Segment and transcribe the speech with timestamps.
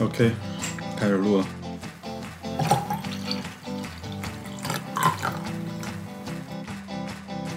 [0.00, 0.32] OK，
[0.96, 1.46] 开始录了。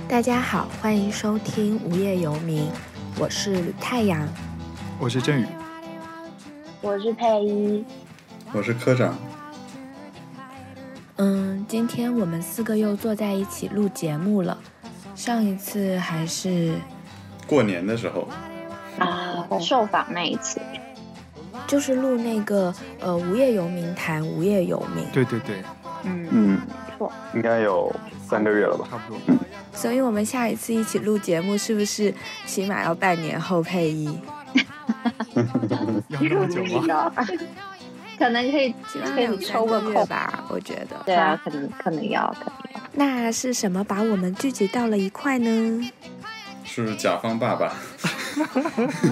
[0.10, 2.66] 大家好，欢迎收听《无业游民》，
[3.18, 4.28] 我是吕太阳，
[5.00, 5.48] 我是振宇，
[6.82, 7.86] 我是佩一，
[8.52, 9.16] 我是科长。
[11.16, 14.57] 嗯，今天我们四个又坐在一起录节目了。
[15.16, 16.73] 上一次还是
[17.48, 18.28] 过年的时候
[19.00, 20.60] 啊，受访那一次，
[21.74, 25.04] 就是录那个呃无业游民谈无业游民。
[25.11, 25.56] 对对对，
[26.04, 26.57] 嗯嗯，没
[27.00, 27.92] 错，应该有
[28.30, 29.20] 三个月了吧，差不多。
[29.74, 32.14] 所以我们下一次一起录节目，是不是
[32.45, 34.22] 起码要半年后配音？
[36.22, 37.11] 要久吗？
[38.19, 38.72] 可能可以
[39.16, 40.95] 可以抽个空吧，我觉得。
[41.08, 42.81] 对啊，可能可能要可能要。
[42.94, 45.92] 那是什么把我们聚集到了一块呢？
[46.64, 47.73] 是甲方爸爸。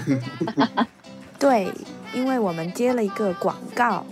[1.39, 1.71] 对，
[2.13, 4.05] 因为我们接了一个广告，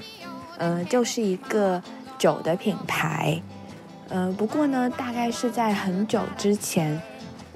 [0.58, 1.82] 呃，就是一个
[2.18, 3.42] 酒的品牌。
[4.10, 7.00] 呃，不过呢，大概是在很久之前，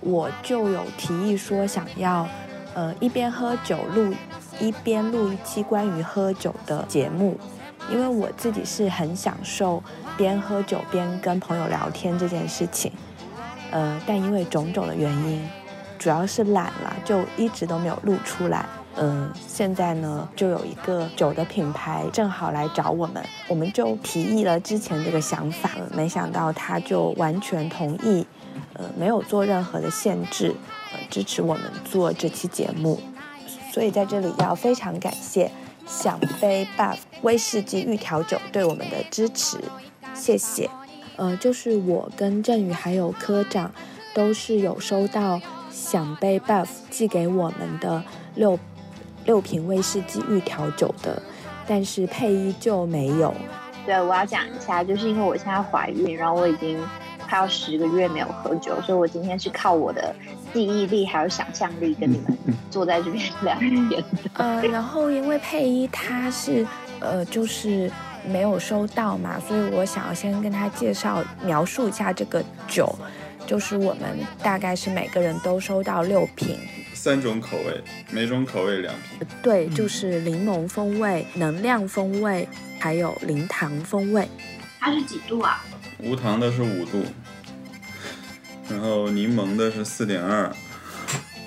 [0.01, 2.27] 我就有提议说想要，
[2.75, 4.13] 呃，一边喝酒录，
[4.59, 7.39] 一边录一期关于喝酒的节目，
[7.89, 9.81] 因为我自己是很享受
[10.15, 12.91] 边喝酒边跟朋友聊天这件事情，
[13.71, 15.49] 呃，但因为种种的原因，
[15.97, 18.65] 主要是懒了，就一直都没有录出来。
[18.95, 28.23] 嗯，现在呢，就有一个酒的品牌正好来找我们，我们就提议了之前这个想法，没想到他就完全同意，
[28.73, 30.53] 呃，没有做任何的限制，
[30.91, 32.99] 呃，支持我们做这期节目，
[33.71, 35.49] 所以在这里要非常感谢
[35.87, 39.57] 想杯 Buff 威士忌预调酒对我们的支持，
[40.13, 40.69] 谢谢。
[41.15, 43.71] 呃，就是我跟振宇还有科长，
[44.13, 45.41] 都是有收到
[45.71, 48.03] 想杯 Buff 寄给我们的
[48.35, 48.59] 六。
[49.25, 51.21] 六瓶威士忌预调酒的，
[51.67, 53.33] 但是配依就没有。
[53.85, 56.79] 对，我要讲一下，就是因为我现在怀孕，然后我已经
[57.27, 60.15] 快要十个月没有喝酒，所以我今天是靠我的
[60.53, 62.37] 记忆力还有想象力跟你们
[62.71, 64.03] 坐在这边聊天。
[64.35, 66.65] 呃，然后因为配依他是
[67.01, 67.91] 呃就是
[68.25, 72.93] 没有收到嘛，所以我想要先跟他介绍描述一下这个酒，
[73.45, 76.57] 就是我们大概是每个人都收到六瓶。
[77.03, 79.27] 三种口味，每种口味两瓶。
[79.41, 82.47] 对，就是柠檬风味、能量风味，
[82.79, 84.25] 还有零糖风味。
[84.79, 85.61] 它是几度啊？
[85.99, 87.03] 无糖的是五度，
[88.69, 90.49] 然后柠檬的是四点二，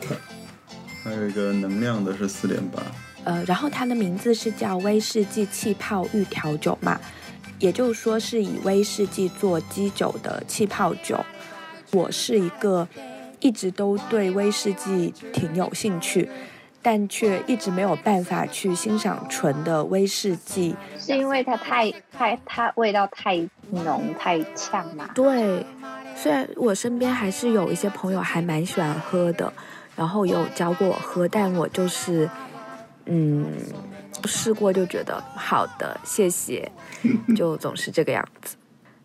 [1.03, 2.83] 还有一个能量的是四点八。
[3.25, 7.01] 呃，然后它的名字是叫威士忌气泡预调酒嘛，
[7.59, 11.19] 也就是说是以威士忌做基酒的气泡酒。
[11.93, 12.87] 我是一个。
[13.41, 16.29] 一直都对威士忌挺有兴趣，
[16.83, 23.37] 但却一直没有办法去欣赏纯的威士忌，是因为它太太它味道太
[23.71, 25.11] 浓太呛嘛？
[25.15, 25.65] 对，
[26.17, 29.53] 虽然我身边还是有一些朋友还蛮喜欢喝的，
[29.97, 32.29] 然后有教过我喝，但我就是
[33.07, 33.47] 嗯
[34.25, 36.71] 试过就觉得好的，谢谢，
[37.37, 38.57] 就总是这个样子。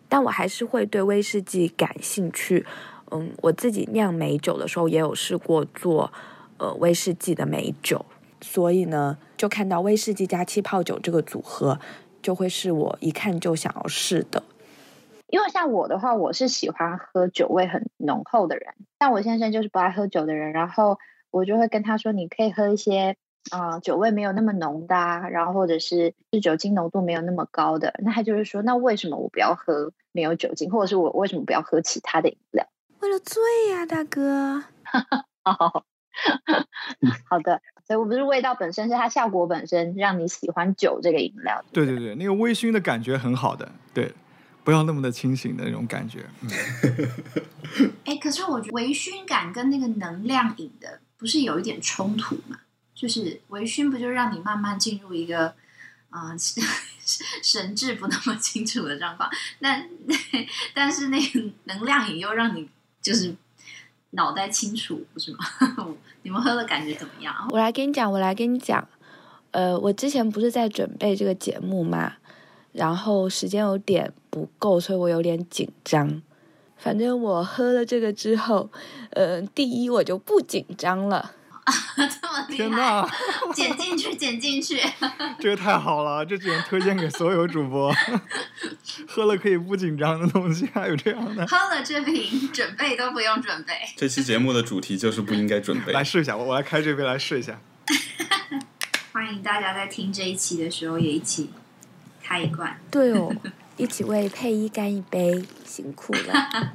[0.08, 2.64] 但我还是会对威士忌感兴趣。
[3.12, 6.10] 嗯，我自己酿美酒的时候也有试过做，
[6.56, 8.04] 呃，威士忌的美酒，
[8.40, 11.78] 所以呢，就看到威士忌加气泡酒这个组合，
[12.22, 14.42] 就会是我一看就想要试的。
[15.28, 20.98] 因为像我的话，我是喜欢喝酒味很浓厚的人，但我先生就是不爱喝酒的人，然后
[21.30, 23.16] 我就会跟他说，你可以喝一些
[23.50, 32.66] 啊酒味没有那么浓的，啊然后或者是是酒精浓度没有那么高的，那他就是说，那为什么我不要喝没有酒精，或者是我为什么不要喝其他的饮料？
[33.02, 34.62] 为了醉呀，大哥。
[35.44, 35.84] 好
[37.28, 41.64] 好的，所以我不是味道本身，是它效果本身让你喜欢酒这个饮料。
[41.72, 44.14] 对对对，那个微醺的感觉很好的，对，
[44.62, 46.26] 不要那么的清醒的那种感觉。
[48.04, 52.60] 哎，可是我觉得微醺感跟那个能量饮的不是有一点冲突吗？
[52.94, 55.54] 就是微醺不就让你慢慢进入一个
[56.10, 56.36] 啊
[57.42, 59.28] 神志不那么清楚的状况，
[59.60, 59.88] 但
[60.72, 62.68] 但是那个能量饮又让你。
[63.02, 63.34] 就是
[64.10, 65.38] 脑袋清楚，不是吗？
[66.22, 67.34] 你们喝的感觉怎么样？
[67.50, 68.86] 我来跟你讲，我来跟你讲。
[69.50, 72.14] 呃，我之前不是在准备这个节目嘛，
[72.72, 76.22] 然后时间有点不够，所以我有点紧张。
[76.78, 78.70] 反正我喝了这个之后，
[79.10, 81.32] 呃，第一我就不紧张了。
[81.64, 83.08] 这么厉害！
[83.54, 84.80] 剪进去， 剪进去。
[85.38, 87.94] 这个太好了，这只能推荐给所有主播。
[89.06, 91.46] 喝了可以不紧张的东西，还有这样的。
[91.46, 93.74] 喝了这瓶，准备都不用准备。
[93.96, 95.92] 这期节目的主题就是不应该准备。
[95.92, 97.60] 来试一下，我我来开这杯来试一下。
[99.12, 101.50] 欢 迎欢迎大家在听这一期的时候也一起
[102.22, 102.76] 开一罐。
[102.90, 103.32] 对哦，
[103.76, 106.72] 一起为佩一干一杯，辛苦了。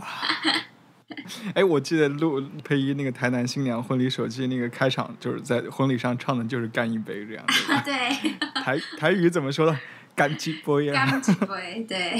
[1.55, 7.45] 哎，我记得录配一那个台南新娘婚礼手机那个开场，就是在婚礼上唱的就是干一杯这样。
[7.85, 7.93] 对，
[8.61, 9.79] 台台语怎么说的？
[10.15, 10.93] 干几杯呀？
[10.93, 11.85] 干几杯？
[11.87, 12.19] 对。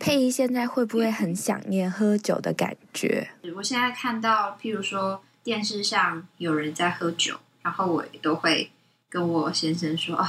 [0.00, 3.30] 佩仪现在会不会很想念喝酒的感觉？
[3.54, 8.70] 我现在看到，譬如说电视上有人在喝酒，然后我都会
[9.08, 10.28] 跟我先生说啊，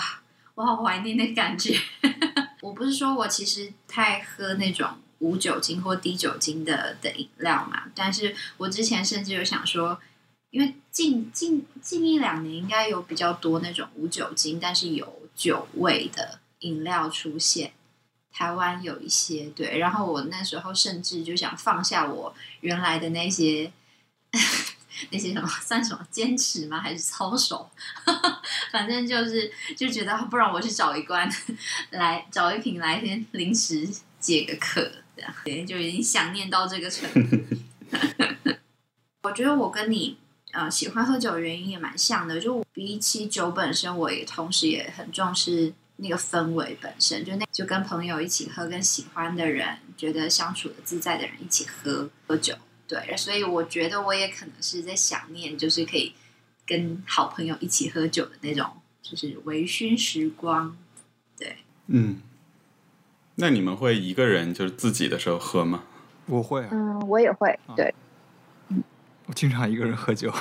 [0.56, 1.76] 我好怀念那感觉。
[2.62, 4.88] 我不是说我其实太喝那种
[5.20, 10.00] 无酒精或低酒精的的饮料嘛，但是我之前甚至有想说，
[10.50, 17.74] 因为近近近一两年应该有比较多那种无酒精但是有酒味的饮料出现。
[18.30, 23.72] 台湾有一些对，然后我那时候甚至就想放下我原来的那些
[25.10, 26.80] 那些什么算什么坚持吗？
[26.80, 27.68] 还是操守？
[28.72, 31.28] 反正就是就觉得，不然我去找一罐
[31.90, 33.90] 来找一瓶来先临时
[34.20, 34.88] 解个渴，
[35.18, 37.38] 这样对，就已经想念到这个程度。
[39.24, 40.18] 我觉得我跟你
[40.54, 45.74] 呃喜欢喝酒的原因也蛮像的，就比起酒本身，我也同时也很重视。
[46.00, 52.54] 那个氛围本身就那就跟朋友一起喝，跟喜欢的人觉得相处的自在的人一起喝喝酒，
[52.88, 56.14] 对，所以我觉得我也可能是在想念，就是可以
[56.68, 60.78] 跟好朋友一起喝酒的那种，就是微醺时光，
[61.36, 62.22] 对，嗯，
[63.38, 65.84] 那你们会一个人就是自己的时候喝吗？
[66.26, 67.94] 我会，嗯，我也会，对，
[69.26, 70.32] 我经常一个人喝酒，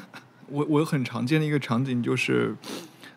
[0.48, 2.56] 我我很常见的一个场景就是。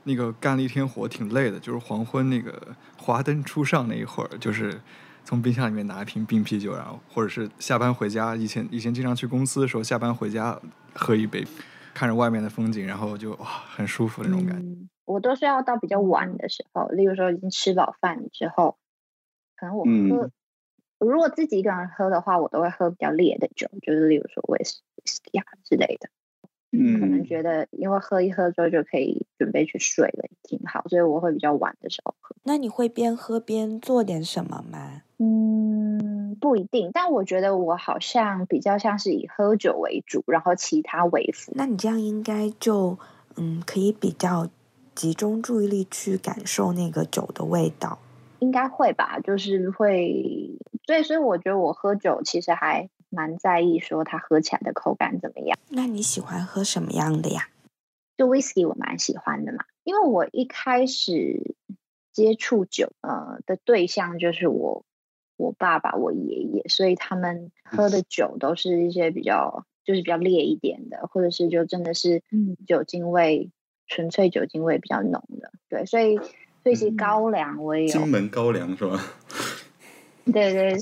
[0.04, 2.58] 那个干了一天活挺累的，就是黄昏那个
[2.96, 4.80] 华灯初上那一会儿，就是
[5.26, 10.58] 从冰箱里面拿一瓶冰啤酒，然后或者是下班回家，以前以前经常去公司的时候，下班回家
[10.96, 11.46] 喝一杯，
[11.94, 13.46] 看着外面的风景，然后就哇
[13.76, 14.78] 很舒服那种感觉。
[15.04, 18.78] 我都是要到比较晚的时候，例如说已经吃饱饭之后，
[19.58, 20.32] 可能我喝，
[21.00, 26.10] 如果自己一个人喝的话，我都会喝比较烈的酒，就是例如说威士忌啊之类的。
[26.74, 32.36] 嗯可能觉得因为喝一喝之后就可以准备去睡了，挺好，所以我会比较晚的时候喝。
[32.44, 35.02] 那你会边喝边做点什么吗？
[35.18, 41.54] 嗯，不一定，但我觉得我好像比较像是以喝酒为主，然后其他为辅。
[41.56, 43.00] 那你这样应该就
[43.38, 44.50] 嗯，可以比较
[44.94, 47.98] 集中注意力去感受那个酒的味道。
[48.40, 52.90] 应该会吧，就是会，所以所以我觉得我喝酒其实还。
[53.10, 55.58] 蛮在意说它喝起来的口感怎么样？
[55.70, 57.48] 那你喜欢喝什么样的呀？
[58.18, 61.56] 就 whisky 我蛮喜欢的嘛，因为我一开始
[62.12, 64.84] 接触酒呃的对象就是我
[65.38, 72.22] 我爸爸我爷爷，所以他们喝的酒都是一些比较就是比较烈一点的，或者是就真的是
[72.68, 73.52] 酒精味
[73.88, 75.54] 纯粹酒精味比较浓的。
[75.70, 76.20] 对，所以
[76.68, 79.00] 这些高粱我也有金门高粱是吧？
[80.26, 80.78] 对对。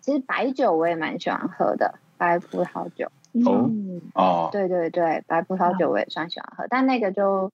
[0.00, 3.10] 其实白酒我也蛮喜欢喝的，白葡萄酒。
[3.44, 3.70] 哦
[4.14, 7.52] 哦，对对对，白葡萄酒我也算喜欢喝，但那个就，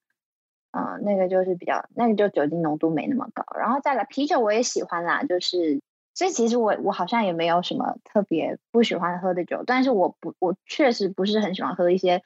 [0.70, 3.44] 嗯，那个就是比较，那个就酒精浓度没那么高。
[3.58, 5.80] 然后再来啤酒我也喜欢啦，就是，
[6.14, 12.22] 所以其实我我好像也没有什么特别不喜欢喝的酒，但是我不，我确实不是很喜欢喝一些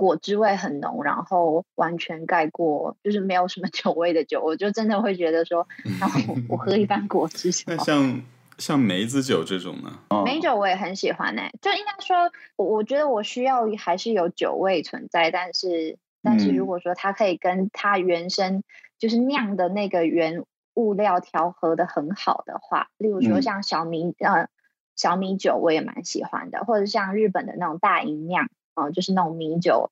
[0.00, 5.68] 果汁味很浓，然后完全盖过就是没有什么 酒味的酒，我就真的会觉得说，
[6.00, 8.22] 然后我喝一般果汁那像。
[8.58, 10.00] 像梅子酒这种呢？
[10.22, 18.62] 梅酒我也很喜欢呢，就应该说，我我觉得我需要还是有酒味存在，但是但是如果说它可以跟它原生
[18.98, 24.48] 就是酿的那个原物料调和的很好的话，例如说像小米呃
[24.94, 29.90] 小米酒我也蛮喜欢的，或者像日本的那种大吟酿啊，就是那种米酒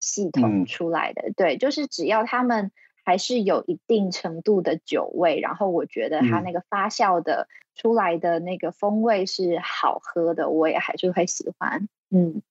[0.00, 2.70] 系统出来的，对，就是只要他们。
[3.04, 11.88] 还是有一定程度的酒味，然后我觉得它那个发酵的出来的那个风味是好喝的，我也还是会喜欢。
[12.10, 12.42] 嗯，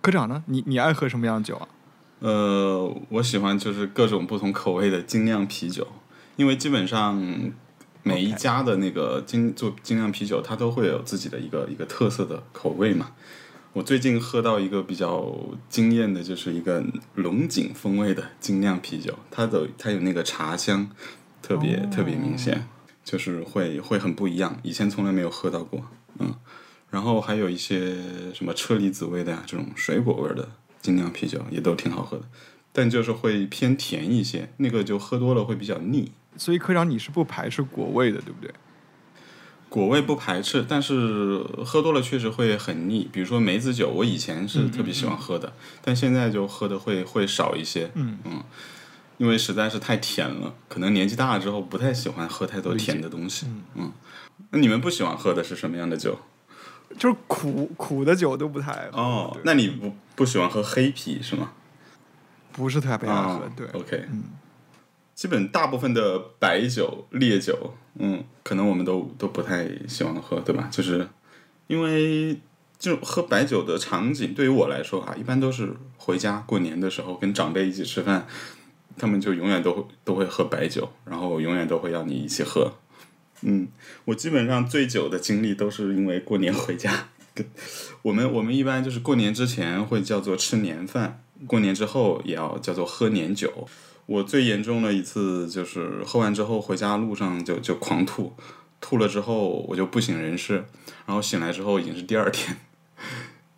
[0.00, 0.42] 科长呢？
[0.46, 1.68] 你你爱喝什么样的酒啊？
[2.20, 5.86] 呃，我喜欢就是各种不同口味的精酿啤酒，
[6.36, 7.22] 因为基本上
[8.02, 13.12] 每一家的那个精做精酿啤酒，它都会有自己的一个一个特色的口味嘛。
[13.72, 15.32] 我最近喝到一个比较
[15.68, 16.84] 惊艳的，就是一个
[17.14, 20.90] 龙井风味的精酿啤酒，它的它有那个茶香，
[21.40, 22.66] 特别特别明显，
[23.04, 25.84] 就是会会很不一样，以前从来没有喝到过，
[26.18, 26.34] 嗯，
[26.90, 27.96] 然后还有一些
[28.34, 30.48] 什么车厘子味的呀，这种水果味的
[30.82, 32.24] 精酿啤酒也都挺好喝的，
[32.72, 36.10] 但就是会偏甜一些，那个就喝多了会比较腻。
[36.36, 38.52] 所以科长你是不排斥果味的，对不对？
[39.70, 43.08] 果味不排斥，但是喝多了确实会很腻。
[43.10, 47.90] 比如说梅子酒，我以前是特别喜欢喝的，但现在就喝的会会少一些。
[47.94, 48.42] 嗯嗯，
[49.16, 53.46] 因为实在是太甜了，可能年纪大了之后不太喜欢喝太多甜的东西。
[53.76, 53.92] 嗯，
[54.50, 56.18] 那你们不喜欢喝的是什么样的酒？
[56.98, 58.88] 就是苦苦的酒都不太。
[58.92, 61.52] 哦，那你不不喜欢喝黑啤是吗？
[62.52, 63.68] 不是特别爱喝，啊对。
[63.68, 64.24] ，OK，嗯，
[65.20, 70.66] 基本大部分的白酒、烈酒，嗯，可能我们都都不太喜欢喝，对吧？
[70.72, 71.06] 就是
[71.66, 72.40] 因为
[72.78, 78.26] 就喝白酒的场景，对于我来说啊，一般都是回家过年的时候跟长辈一起吃饭，
[78.96, 82.72] 他们就永远都会都会喝白酒，然后永远都会要你一起喝。
[83.42, 83.68] 嗯，
[84.06, 87.08] 我基本上醉酒的经历都是因为过年回家。
[88.00, 93.68] 我们我们一般就是过年之前会叫做吃年饭，过年之后也要叫做喝年酒。
[94.10, 98.32] 我最严重的一次就是喝完之后回家路上就就狂吐，
[98.80, 100.64] 吐了之后我就不省人事，
[101.06, 102.56] 然后醒来之后已经是第二天，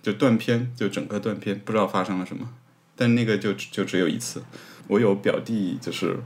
[0.03, 2.51] 就断片，就整个断片，不知道发生了什么。
[2.95, 4.43] 但那个就就只有一次，
[4.89, 6.19] 我有表弟，就是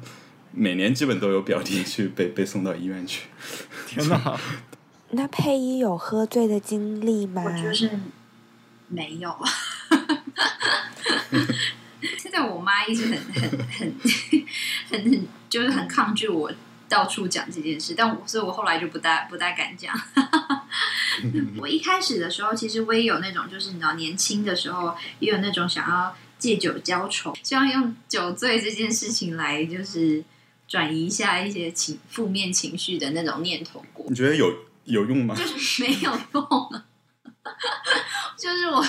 [0.51, 3.29] 每年基本都有表弟去被被送到医院去。
[3.87, 4.37] 天哪！
[5.11, 7.45] 那佩仪有喝醉的经历吗？
[7.45, 7.89] 我就是
[8.89, 9.33] 没有。
[12.85, 13.95] 现在我妈一直很很很
[14.91, 16.53] 很很就是很抗拒我
[16.89, 19.99] 到处讲这件事，但我所以，我后来就不大不大敢讲。
[21.59, 30.23] 我一开始的时候，其实我也有那种，就是你知道，年轻的时候也有那种想要借酒浇愁，希望用酒醉这件事情来就是
[30.69, 34.07] 转移一下一些情负面情绪的那种念头过。
[34.09, 34.55] 你觉得有
[34.85, 35.35] 有用吗？
[35.35, 36.83] 就是没有用。
[38.39, 38.85] 就是我，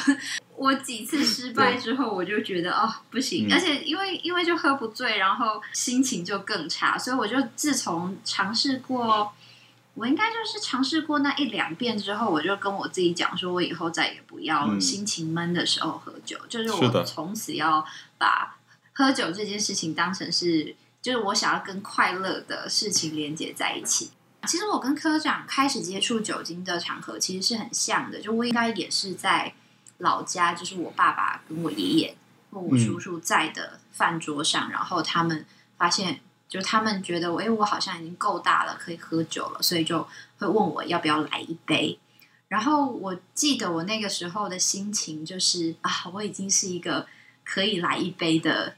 [0.58, 3.54] 我几次失败之后，我就觉得哦不行，嗯。
[3.54, 9.32] 而且因为因为就喝不醉，然后心情就更差，所以我就自从尝试过，
[9.94, 14.82] 我应该就是尝试过那一两遍之后，我就跟我自己讲说，我以后再也不要嗯。
[14.82, 17.86] 心情闷的时候喝酒，就是我从此要
[18.18, 18.58] 把
[18.94, 24.10] 喝酒这件事情当成是，就是我想要跟快乐的事情连接在一起。
[24.48, 29.54] 其实我跟科长开始接触酒精的场合其实是很像的，就我应该也是在
[30.00, 32.16] 老家，就是我爸爸跟我爷爷
[32.52, 35.46] 或我叔叔在的饭桌上，然后他们
[35.78, 42.00] 发现，就他们觉得我，哎，我好像已经够大了，可以喝酒了，所以就会问我要不要来一杯。
[42.48, 47.06] 然后我记得我那个时候的心情就是啊，我已经是一个
[47.44, 48.76] 可以来一杯的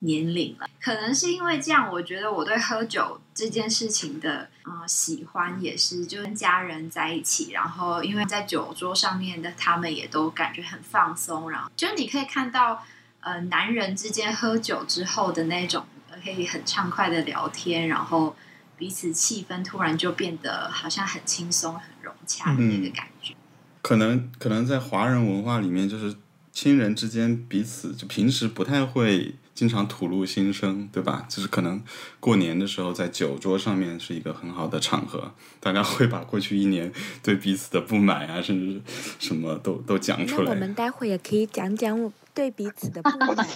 [0.00, 0.68] 年龄了。
[0.80, 12.84] 可能是因为这样，我觉得我对喝酒这件事情的呃喜欢也是，就跟家人在一起，然后因为在酒桌上面的他们也都感觉很放松，然后就你可以看到
[13.20, 18.36] 呃男人之间喝酒之后的那种呃可以很畅快的聊天，然后
[18.76, 23.34] 彼此气氛突然就变得好像很轻松、很融洽的那个感觉。
[23.82, 26.14] 可能可能在华人文化里面，就是
[26.52, 31.24] 亲人之间彼此就平时不太会经常吐露心声，对吧？
[31.28, 31.82] 就是可能
[32.20, 38.82] 过年的时候在酒桌上面是一个很好的场合，大家会把过去一年对彼此的不满啊，甚至
[39.18, 40.44] 什么都都讲出来。
[40.44, 43.48] 那我们待会也可以讲讲我对彼此的不满。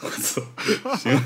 [0.00, 0.40] 我操，
[0.96, 1.20] 行，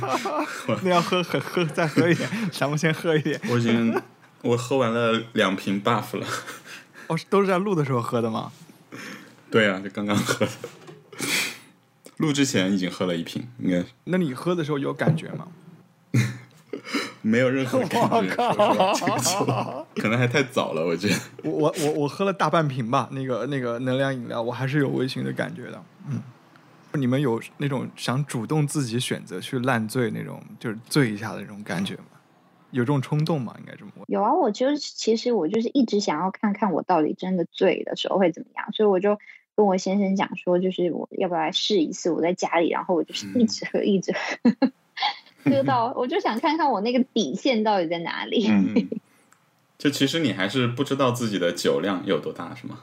[0.83, 3.38] 那要喝喝喝再喝一点， 咱们先喝一点。
[3.50, 3.95] 我已经
[4.40, 6.26] 我喝完了两瓶 buff 了。
[7.09, 8.50] 哦，都是在录的时候喝的吗？
[9.50, 10.52] 对啊，就刚刚喝的。
[12.18, 15.49] 录之前已经喝了一瓶，应该那你喝的时候有感觉吗？
[17.23, 18.35] 没有任何感觉。
[18.94, 21.14] 说实话这个酒可能还太早了，我觉得。
[21.42, 25.82] 我我我我喝了大半瓶吧，那个那个能量饮料，我还是有微醺的感觉的。
[26.08, 26.23] 嗯，
[26.92, 32.04] 你们有那种想主动自己选择去烂醉那种，就是醉一下的那种感觉吗？
[32.70, 33.54] 有这种冲动吗？
[33.58, 34.04] 应该这么问。
[34.08, 39.18] 有啊，我就是其实我就是一直想要看看我到底真的醉的时候会怎么样，所以我就
[39.57, 42.11] 跟我先生讲说，就是我要不要来试一次？
[42.11, 44.71] 我在家里，然后我就是一直喝，一直喝，
[45.51, 48.47] 喝到我就想看看我那个底线到底在哪里。
[48.49, 48.89] 嗯，
[49.79, 52.81] 就其实你还是不知道自己的酒量有多大，是吗？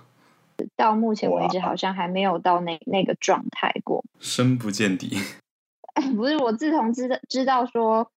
[0.76, 4.04] 到目前为止好像还没有到那那个状态过。
[4.20, 5.18] 深不见底。
[6.16, 8.12] 不是，我自从知道知道说，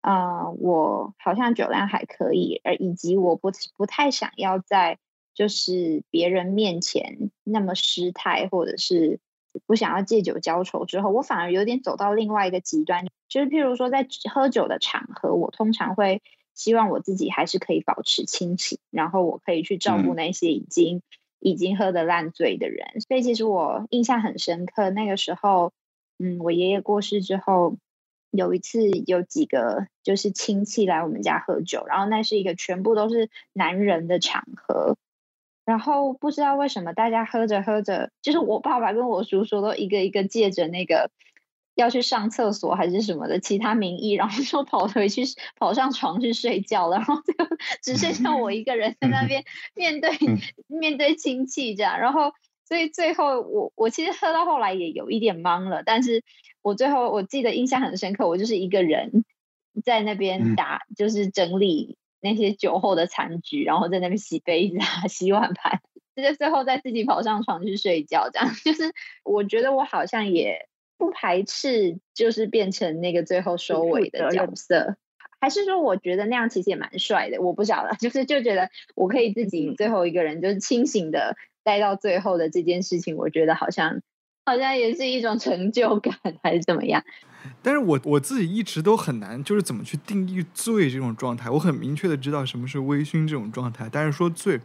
[0.00, 4.98] 呃，我好像酒量还可以，而以及我不不太想要在
[5.34, 9.20] 就是别人面前那么失态，或者是
[9.66, 16.22] 不想要借酒浇愁之后，我反而有点走到另外一个极端，就是譬如说在喝酒的场合，我通常会
[16.54, 21.02] 希望我自己还是可以保持清醒，然后我可以去照顾嗯那些已经、
[21.38, 23.00] 已经喝得烂醉的人。
[23.06, 25.72] 所以其实我印象很深刻，那个时候。
[26.18, 27.78] 嗯，我爷爷过世之后，
[28.30, 34.96] 有一次有几个就是亲戚来我们家喝酒，然后那是一个全部都是男人的场合，
[35.72, 41.10] 然后不知道为什么大家喝着喝着，就是我爸爸跟我叔叔都一个一个借着那个
[41.74, 45.22] 要去上厕所还是什么的其他名义，然后就跑回去
[45.56, 47.32] 跑上床去睡觉了，然后就
[47.82, 50.10] 只剩下我一个人在那 边面对
[50.66, 52.32] 面对亲戚这样，然后
[52.68, 56.22] 所以最后我我其实喝到后来也有一点懵了，但是
[56.60, 59.24] 我最后我记得印象很深刻，我就是一个人
[59.82, 65.82] 在那边打，就是整理那些酒后的残局，然后在那边洗杯子啊、 洗碗盘，
[66.16, 70.68] 直接最后再自己跑上床去睡觉，这样 就是我觉得我好像也。
[70.98, 74.94] 不排斥，就是变成那个最后收尾的角色，
[75.40, 77.42] 还是说我觉得那样其实也蛮帅的？
[77.42, 84.00] 我不晓得， 就是就觉得我可以自己最后一个人，就是清醒的待到最后的这件事情，我觉得好像
[84.46, 87.02] 好像也是一种成就感，还是怎么样？
[87.62, 91.50] 但是我我自己一直都很难，就是怎么去定义醉这种状态。
[91.50, 94.60] 我很明确的知道什么是微醺这种状态，但是说醉，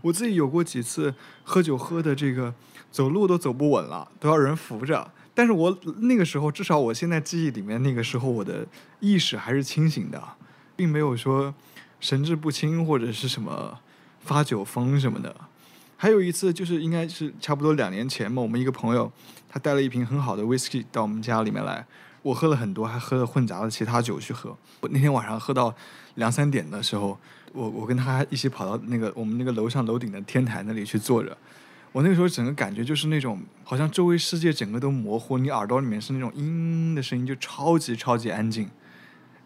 [0.00, 2.54] 我自己有过几次喝酒喝的这个
[2.90, 5.10] 走路都走不稳了，都要人扶着。
[5.34, 8.66] 但是我那个时候，至少我现在记忆里面，那个时候我的
[9.00, 10.22] 意识还是清醒的，
[10.76, 11.54] 并没有说
[12.00, 13.78] 神志不清或者是什么
[14.20, 15.34] 发酒疯什么的。
[16.02, 19.08] 还有一次，就是应该是差不多两年前嘛，我们一个朋友
[19.48, 21.86] 他带了一瓶很好的 whisky 到我们家里面来，
[22.22, 24.50] 我喝了很多，还喝了混杂的其他酒去喝。
[24.80, 25.72] 我那天晚上喝到
[26.16, 27.16] 两三点的时候，
[27.52, 31.38] 我我跟他一起跑到那个我们那个楼上楼顶的天台那里去坐着。
[31.92, 38.68] 我那个时候整个感觉就是那种，好像周围世界整个都模糊，你耳朵里面是那种嘤的声音，就超级超级安静，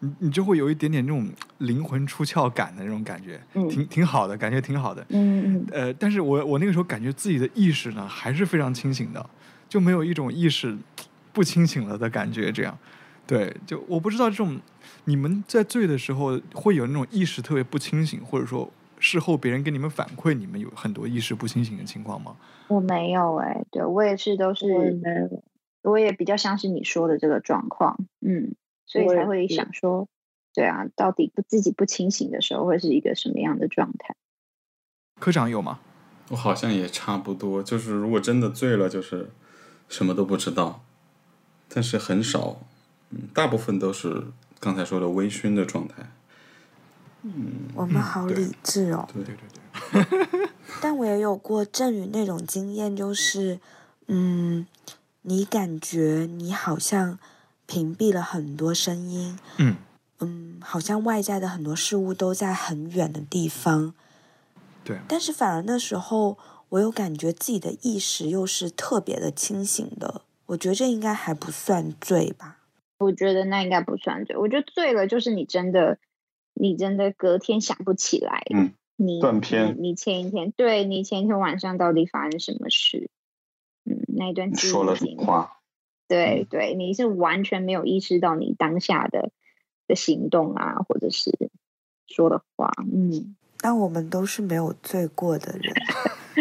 [0.00, 5.04] 你你就会有一点点那种灵魂出窍感的那种感觉，挺挺好的，感觉挺好的。
[5.10, 5.66] 嗯嗯。
[5.72, 9.30] 呃，但是我我那个时候感觉自己的意识呢还是非常清醒的，
[9.68, 10.76] 就没有一种意识
[11.32, 12.52] 不清醒了的感觉。
[12.52, 12.78] 这样，
[13.26, 14.60] 对，就我不知道这种
[15.04, 18.70] 你们在醉的时候会有那种意识特别不清醒，或者说。
[18.98, 22.34] 事后别人给你们反馈，你们有很多意识不清醒的情况吗？
[22.68, 24.66] 我没有哎，对我也是，都是，
[25.82, 28.54] 我也比较相信你说的这个状况，嗯，
[28.86, 30.08] 所以才会想说，
[30.54, 34.14] 对啊，到底不自己不清醒的时候会是一个什么样的状态？
[35.20, 35.80] 科长有吗？
[36.28, 39.30] 我好像也差不多，就是如果真的醉了，就是
[39.88, 40.84] 什么都不知道，
[41.68, 42.60] 但是很少，
[43.10, 46.10] 嗯，大部分都是刚才说的微醺的状态。
[47.22, 49.08] 嗯，我们好理智哦。
[49.12, 50.48] 对对对。
[50.80, 53.60] 但我也有过振宇那种经验，就是，
[54.06, 54.66] 嗯，
[55.22, 57.18] 你感觉你好像
[57.66, 59.76] 屏蔽了很多声音，嗯，
[60.20, 63.94] 嗯，好像外在的很多事物都在很远的地方，
[64.84, 64.98] 对。
[65.08, 66.38] 但是反而那时候，
[66.70, 70.22] 我有感觉自己的意识又是特别的清醒的。
[70.46, 72.58] 我觉得这应该还不算醉吧？
[72.98, 74.36] 我觉得那应该不算醉。
[74.36, 75.98] 我觉得醉了就是你真的。
[76.58, 83.10] 你真的隔天想不起来，嗯，你断片，你前一天，对你前一天晚上到底发生什么事？
[83.84, 85.58] 嗯，那一段说了什么话？
[86.08, 89.30] 对对，你是完全没有意识到你当下的
[89.88, 91.50] 的行动啊，或者是
[92.06, 93.34] 说的话，嗯。
[93.58, 95.74] 但我们都是没有醉过的人，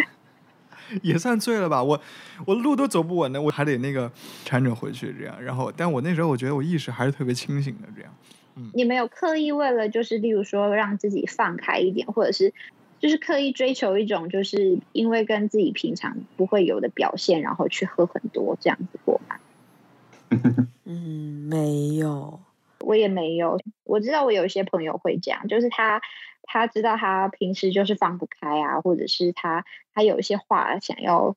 [1.01, 1.81] 也算醉了吧？
[1.81, 1.99] 我
[2.45, 4.11] 我路都走不稳了，我还得那个
[4.45, 5.41] 搀着回去这样。
[5.41, 8.13] 然后，但我那时候我觉得我意识还是特别清醒的这样。
[8.57, 12.53] 嗯你没有刻意为了，就是例如说让自己放开一点，或者是
[12.99, 19.37] 就是刻意追求一种，就是因为跟自己平常不会有的表现，然后去喝很多这样子过吗？
[20.85, 22.39] 嗯，没有，
[22.79, 23.59] 我也没有。
[23.83, 26.01] 我知道我有一些朋友会这样，就是他
[26.43, 31.35] 他知道他平时就是放不开啊，或者是他他有一些话想要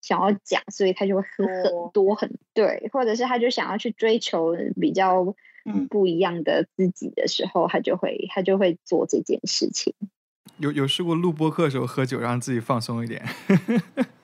[0.00, 5.34] 想要讲，所以他就会喝很 多很对，或者是他就想要去追求比较。
[5.90, 9.92] 不一样的自己的时候，他就会他就会做这件事情。
[10.56, 13.22] 有有试过录播课的时候喝酒，让自己放松一点。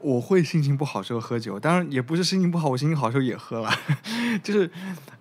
[0.00, 3.70] 我会心情不好时候喝酒，当然也不是心情不好，我心情好时候也喝了。
[4.42, 4.70] 就是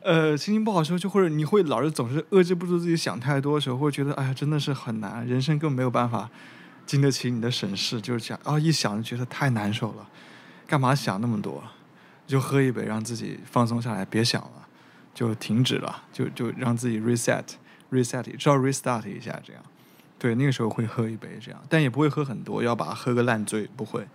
[0.01, 6.29] 呃，心情不好时候就或者你会老是总是遏制不住自己想太多的时候，会觉得哎呀真的是很难，人生根本没有办法
[6.85, 10.07] 经得起你的审视，就是想啊一想就觉得太难受了，
[10.67, 11.63] 干嘛想那么多？
[12.25, 14.51] 就喝一杯，让自己放松下来，别想了。
[15.11, 19.61] 就停止了，就就让自己 reset，reset，知道 restart 一下，这样，
[20.17, 24.07] 对，那个时候会喝一杯这样，但也不会喝很多，要把它喝个烂醉，不会，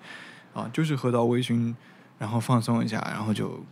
[0.54, 1.74] 啊，就是喝到微醺，
[2.18, 3.62] 然后放松一下，然后就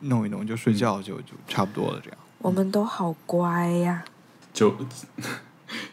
[0.00, 2.18] 弄一弄就睡觉，就就差不多了这样。
[2.38, 4.04] 我们都好乖呀。
[4.52, 4.76] 酒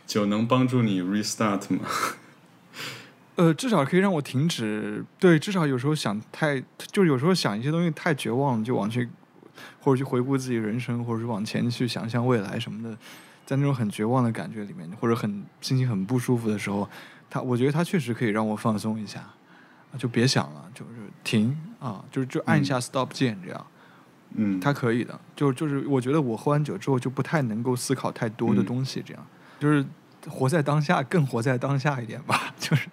[0.06, 1.88] 酒 能帮助你 restart 吗？
[3.38, 6.60] 呃，至少可以让我停止，对，至少有时候想太，
[6.92, 9.08] 就是有时候想一些东西太绝望了，就往去。
[9.82, 12.98] 或者去回顾自己人生，或者是往前去想象未来什么的，
[13.46, 16.88] 在那种很绝望的感觉里面，或者很心情很不舒服的时候，
[17.30, 19.24] 他我觉得他确实可以让我放松一下，
[19.98, 20.92] 就别想了，就是
[21.24, 23.68] 停啊，就是就按一下 stop 键这样，
[24.36, 29.26] 嗯，他可以的，就就是我觉得我喝完酒之后就不太能够思考太多的嗯东西，这样、
[29.60, 29.84] 就是
[30.28, 32.88] 活在当下，更活在当下一点吧， 就是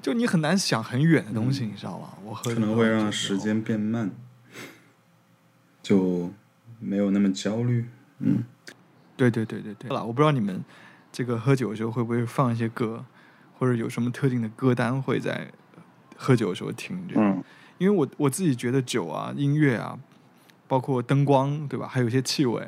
[0.00, 2.10] 就你很难想很远的东西，你知道吗？
[2.24, 4.10] 我喝可能会让时间变慢，
[5.82, 6.30] 就
[6.78, 7.86] 没有那么焦虑。
[8.18, 8.44] 嗯，
[9.16, 9.90] 对对对对对。
[9.90, 10.64] 了，我不知道你们
[11.10, 13.04] 这个喝酒的时候会不会放一些歌，
[13.58, 15.50] 或者有什么特定的歌单会在
[16.22, 17.30] 喝酒的时候听这样。
[17.30, 17.44] 嗯
[17.78, 19.98] 因为我我自己觉得酒啊、音乐啊，
[20.68, 21.88] 包括灯光，对吧？
[21.88, 22.64] 还有一些气味，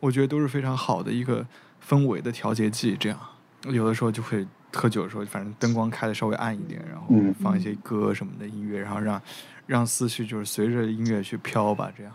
[0.00, 1.46] 我觉得都是非常好的一个
[1.86, 2.96] 氛围的调节剂。
[2.98, 3.18] 这样，
[3.68, 9.22] 有的时候就会喝酒的时候，反正灯光开的稍微暗一点，然后嗯放一些歌什么的音乐，然后让
[9.66, 12.12] 让思绪就是随着音乐去飘吧，这样。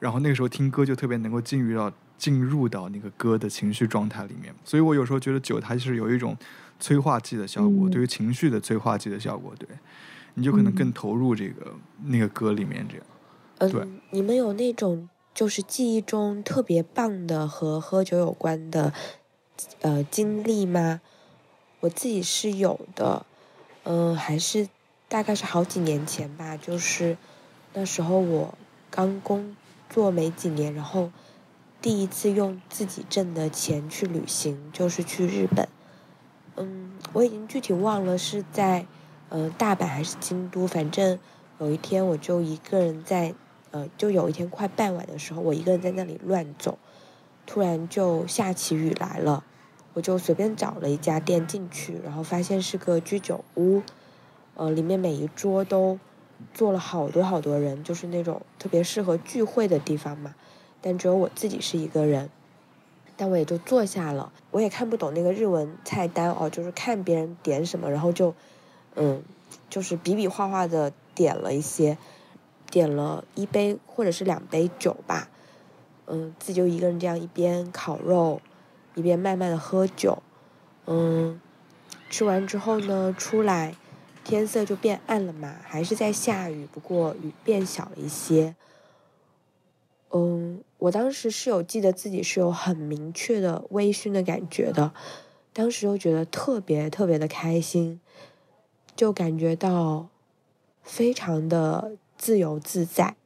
[0.00, 6.36] 然后那个时候听歌就特别能够进入到进入到那个歌的情绪状态里面，所以我有时候觉得酒它是有一种
[6.80, 9.68] 催化剂的效果，嗯对于情绪的催化剂的效果，对，
[10.34, 13.72] 你就可能更投入这个、那个歌里面这样。
[13.72, 18.92] 对嗯，你们有那种就是记忆中特别棒的和喝酒有关的
[19.80, 21.00] 呃经历吗？
[21.80, 23.26] 我自己是有的，
[23.84, 24.68] 嗯、还是
[25.08, 27.16] 大概是好几年前吧，就是
[27.72, 28.56] 那时候我
[28.90, 29.56] 刚工
[29.90, 31.10] 作没几年，然后
[31.82, 35.68] 第一次用自己挣的钱去旅行，就是去日本。
[36.60, 38.84] 嗯，我已经具体忘了是在
[39.28, 41.18] 呃大阪还是京都，反正
[41.60, 43.32] 有一天我就一个人在
[43.70, 46.78] 呃，就有一天快傍晚的时候，我一个人在那里乱走，
[47.46, 49.44] 突然就下起雨来了，
[49.92, 53.82] 我就随便找了一家店进去，然后发现是个居酒屋，
[54.56, 56.00] 呃，里面每一桌都
[56.52, 60.34] 坐了好多好多人，就是那种特别适合聚会的地方嘛，
[60.80, 62.30] 但只有我自己是一个人。
[63.18, 68.32] 但我也就坐下了，我也看不懂那个日文菜单哦，就是看别人点什么，然后就，
[68.94, 69.22] 嗯，
[69.68, 71.98] 就是比比划划的点了一些，
[72.70, 75.28] 点了一杯或者是两杯酒吧，
[76.06, 78.40] 嗯，自己就一个人这样一边烤肉，
[78.94, 80.22] 一边慢慢的喝酒，
[80.86, 81.40] 嗯，
[82.08, 83.74] 吃完之后呢，出来
[84.24, 88.54] 天色就变暗了嘛，还是在下雨，不过雨变小了一些。
[90.10, 94.92] 嗯，我当时是有记得自己是有很明确的微醺的感觉的，
[95.52, 98.00] 当时就觉得特别特别的开心，
[98.94, 100.08] 就感觉到
[100.82, 103.16] 非常的自由自在。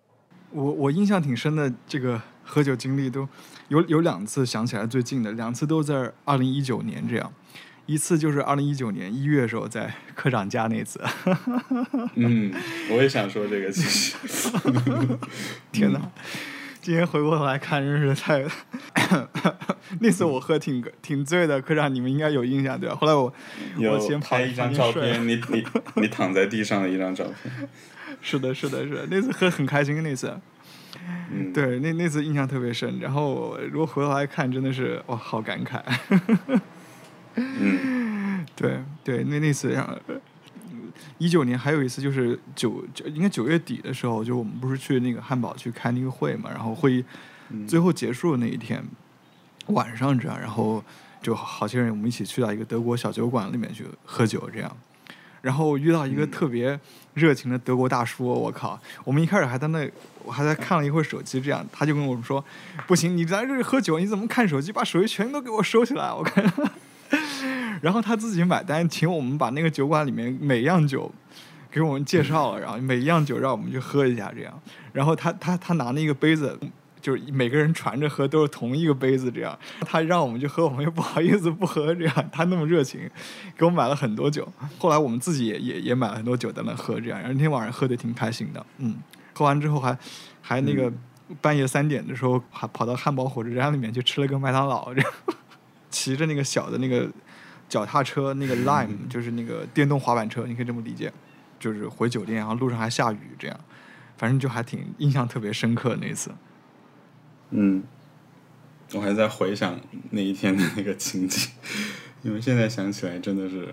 [0.50, 3.28] 我我印象挺深的，这个喝酒经历都
[3.68, 7.32] 有有两次想起来最近的，两次都在二零一九年这样，
[7.84, 10.98] 一次就是二零一九年一月的时候在科长家那次，
[12.14, 12.52] 嗯，
[12.90, 14.16] 我也想说这个，其实，
[15.70, 16.00] 天哪！
[16.82, 18.44] 今天回过头来看，真是太
[20.00, 22.96] 那次我喝挺挺醉的，科长你们应该有印象对吧？
[22.96, 23.32] 后来我
[23.88, 25.64] 我先跑拍一张照片，你你
[26.02, 27.68] 你躺在地上的一张照片。
[28.20, 30.36] 是的，是的，是的，那次喝很开心，那次
[31.30, 32.98] 嗯，对那那次印象特别深。
[32.98, 35.80] 然后如果回头来看，真的是哇，好感慨。
[37.36, 39.98] 嗯 对对，那那次让
[41.22, 47.04] 一九年还有一次就是九九应该九月底的时候，就我们不是去那个汉堡去开那个会嘛，然后会议
[47.50, 48.82] 嗯最后结束的那一天
[49.66, 50.82] 晚上这样，然后
[51.22, 54.76] 就好些人我们一起去到一个德国小酒馆里面去喝酒这样。
[55.40, 56.78] 然后遇到一个特别
[57.14, 58.80] 热情的德国大叔，我靠！
[59.02, 59.90] 我们一开始还在那，
[60.22, 62.44] 我还在看了一会儿手机，这样他就跟我们说
[62.86, 64.70] ：“不行，你在这里喝酒，你怎么看手机？
[64.70, 66.44] 把手机全都给我收起来！”我看，
[67.80, 71.10] 然后他自己买单，请我们把那个酒馆里面每样酒
[71.70, 74.52] 给我们介绍了，然后每一样酒让我们去喝一下，这样。
[74.92, 76.58] 然后他他他拿那个杯子，
[77.00, 79.58] 就是每个人传着喝，都是同一个杯子，这样。
[79.80, 82.30] 他让我们去喝，我们又不好意思不喝，这样。
[82.30, 83.00] 他那么热情，
[83.56, 84.46] 给我买了很多酒。
[84.78, 87.18] 后来我们自己也也也买了很多酒在那喝，这样。
[87.18, 88.96] 然后那天晚上喝的挺开心的，嗯。
[89.34, 89.96] 喝完之后还
[90.42, 90.92] 还那个
[91.40, 95.10] 半夜三点的时候，还跑到汉堡火车站里面去吃了个麦当劳，这样。
[95.90, 97.06] 骑着那个小的那个
[97.72, 101.10] 脚踏车，那个 Lime 就是那个电动滑板车，你可以这么理解，
[101.58, 103.58] 就是回酒店，然后路上还下雨，这样，
[104.18, 106.30] 反正就还挺印象特别深刻那一次。
[107.48, 107.82] 嗯，
[108.92, 109.80] 我还在回想
[110.10, 111.50] 那一天的那个情景，
[112.20, 113.66] 因为现在想起来真的是，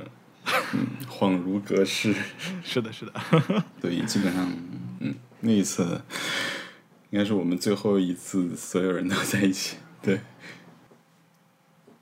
[0.72, 2.16] 嗯，恍如隔世。
[2.64, 3.14] 是的，是的，
[3.82, 4.50] 对，基本上，
[5.02, 6.02] 嗯，那一次
[7.10, 9.76] 应该是我们最后一次所有人都在一起。
[10.02, 10.22] 对，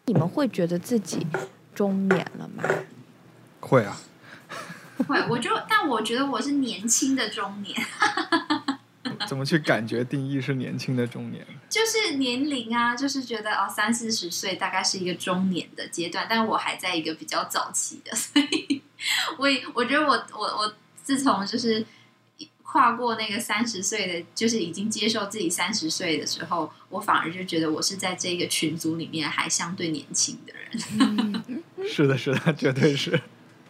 [0.05, 1.25] 你们会觉得自己
[1.77, 2.63] 中年了吗？
[3.59, 3.95] 会啊，
[5.07, 7.79] 会，我就，但我觉得我是年轻的中年，
[9.29, 11.45] 怎么去感觉定义是年轻的中年？
[11.69, 18.81] 就是年龄啊，就是觉得哦，三四十岁大概是一个中年的阶段，但我还在一个比较早期的，所以
[19.37, 21.85] 我也我觉得我我我自从就是快
[22.77, 31.43] 跨过那个三十岁的，就是已经接受自己三十岁的时候，我反而就觉得我是在这个群组里面还相对年轻的人。
[31.89, 33.19] 是的，是的，绝对是。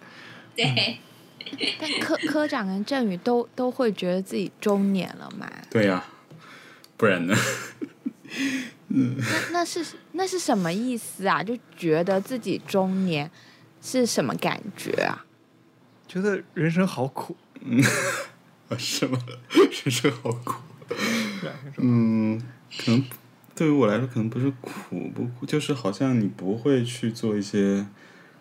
[0.57, 0.97] 对，
[1.79, 5.49] 但科科长跟振宇都都会觉得自己中年了嘛？
[5.69, 6.03] 对呀、
[6.97, 7.33] 不然呢？
[8.89, 11.41] 嗯那那是那是什么意思啊？
[11.41, 13.31] 就觉得自己中年
[13.81, 15.25] 是什么感觉啊？
[16.09, 17.37] 觉得人生好苦。
[17.61, 18.36] 啊，
[18.77, 19.17] 是吗？
[19.49, 20.55] 人生好苦。
[21.77, 22.41] 嗯，
[22.77, 23.03] 可能
[23.55, 27.87] 对于我来说，可能不是苦不苦，就是好像你不会去做一些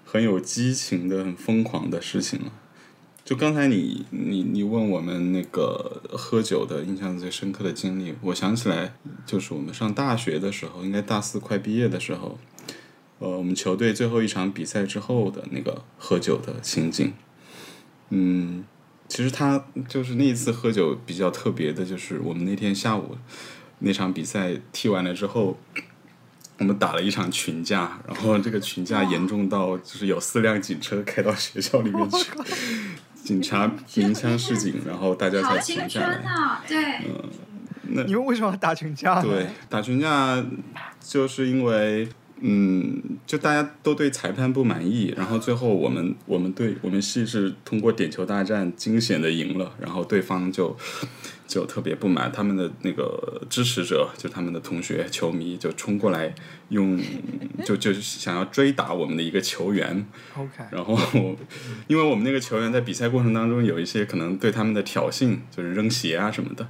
[0.04, 2.52] 很有激情的、很疯狂的事情了。
[3.24, 12.38] 就刚才你你你问我们那个喝酒的印象最深刻的经历，我想起来就是我们上大学的时候，应该大四快毕业的时候，
[13.18, 17.12] 呃，我们球队最后一场比赛之后的那个喝酒的情景。
[18.10, 18.64] 嗯，
[19.08, 23.16] 其实他就是那一次喝酒比较特别的，就是我们那天下午
[23.78, 25.58] 那场比赛踢完了之后，
[26.58, 32.30] 我们打了一场群架，然后这个群架严重到就是有四辆警车开到学校里面去，
[33.22, 36.14] 警察鸣枪示警，然后大家才停下来。
[36.14, 36.62] 春啊！
[36.66, 39.22] 对，你们为什么要打群架？
[39.22, 40.44] 对，打群架
[41.00, 42.08] 就是因为，
[42.40, 50.76] 嗯，就大家都对裁判不满意，然后最后我们我们队我们系是通过点球大战惊险的赢了，然后对方就
[51.46, 56.34] 就特别不满，他们的那个支持者就他们的同学球迷就冲过来
[56.68, 57.00] 用
[57.64, 60.98] 就就想要追打我们的一个球员， OK，然后，
[61.86, 66.68] 因为我们那个球员在比赛过程当中有一些可能对他们的挑衅，就是扔鞋啊什么的，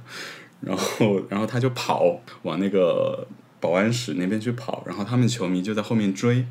[0.61, 3.27] 然后，然后他就跑往那个
[3.59, 6.45] 保安室那边去跑，然后他们球迷就在后面追，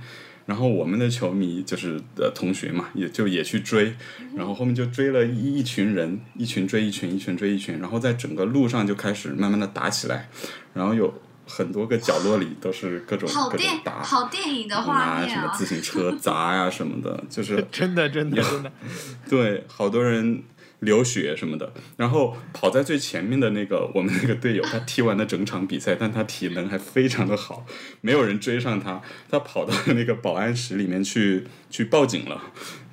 [0.46, 3.94] 然后我们的球迷就是呃同学嘛，也就也去追，
[4.34, 10.28] 然后后面就追了一一群人，一群追一群，一群追一群，然后在整个路上就开始慢慢的打起来，
[10.74, 11.12] 然后有
[11.46, 14.02] 很多个角落里都是各种各种好电打。
[14.02, 15.46] 好电影的画拿什面啊！
[15.46, 18.72] 么自行车砸呀、什么的，就是真的真的真的，
[19.30, 20.42] 对好多人
[20.80, 21.72] 流血什么的。
[21.96, 27.66] 然后跑在最前面的那个我们那个队友，他踢完了整场比赛，但他体能还非常的好，
[28.00, 32.40] 没有人追上他，他跑到那个保安室里面去去报警了。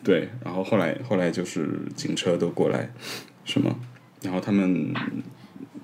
[0.04, 2.94] 对，然后后来后来就是警车都过来，
[3.46, 3.74] 什么，
[4.22, 4.94] 然后他们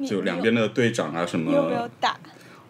[0.05, 2.17] 就两边的队长啊什么，有没有打？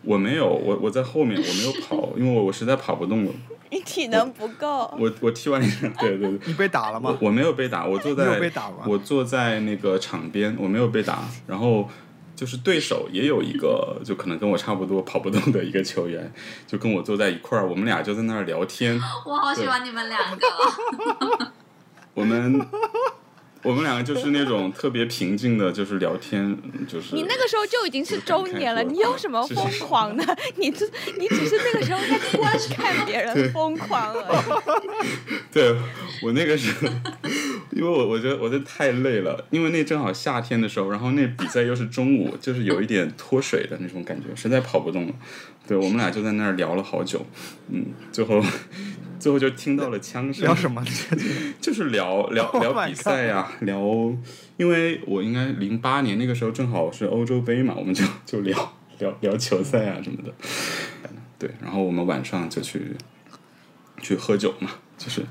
[0.03, 3.31] 我没有，我我在后面，我没有跑，因为我我实在跑不动了。
[3.71, 4.93] 你体能不够。
[4.99, 7.17] 我我踢完一场，对对对， 你被打了吗？
[7.21, 11.23] 我没有被打，我坐在被打吗我坐在那个场边，我没有被打。
[11.47, 11.87] 然后
[12.35, 16.31] 就是对手也有一个，就可能跟我差不多跑不动的一个球员，
[16.65, 18.99] 就跟我坐在一块儿，我们俩就在那儿聊天。
[19.25, 21.51] 我好喜欢你们两个哦，
[22.15, 22.59] 我们
[23.63, 30.37] 我们两个就是那种特别平静的，就是聊天，就是你那个时候就已经是中年了，你有什么 疯狂的？
[30.55, 35.35] 你只你只是那个时候在 观看别人疯狂而已。
[35.51, 35.75] 对
[36.23, 36.87] 我那个时候，
[37.71, 45.13] 因为我我觉得我这太累了，因为那正好夏天的时候，然后那比赛又是中午，就是有一点脱水的那种感觉，实在跑不动了。
[45.67, 47.25] 对我们俩就在那儿聊了好久，
[47.69, 48.41] 嗯，最后
[49.19, 50.83] 最后就听到了枪声，聊什么？
[51.61, 53.77] 就是聊聊 Oh 聊比赛呀、聊，
[54.57, 60.33] 因为我应该零八年那个时候正好是欧洲杯嘛，我们就就聊聊聊球赛啊什么的，
[61.37, 62.95] 对，然后我们晚上就去
[64.01, 65.21] 去喝酒嘛，就是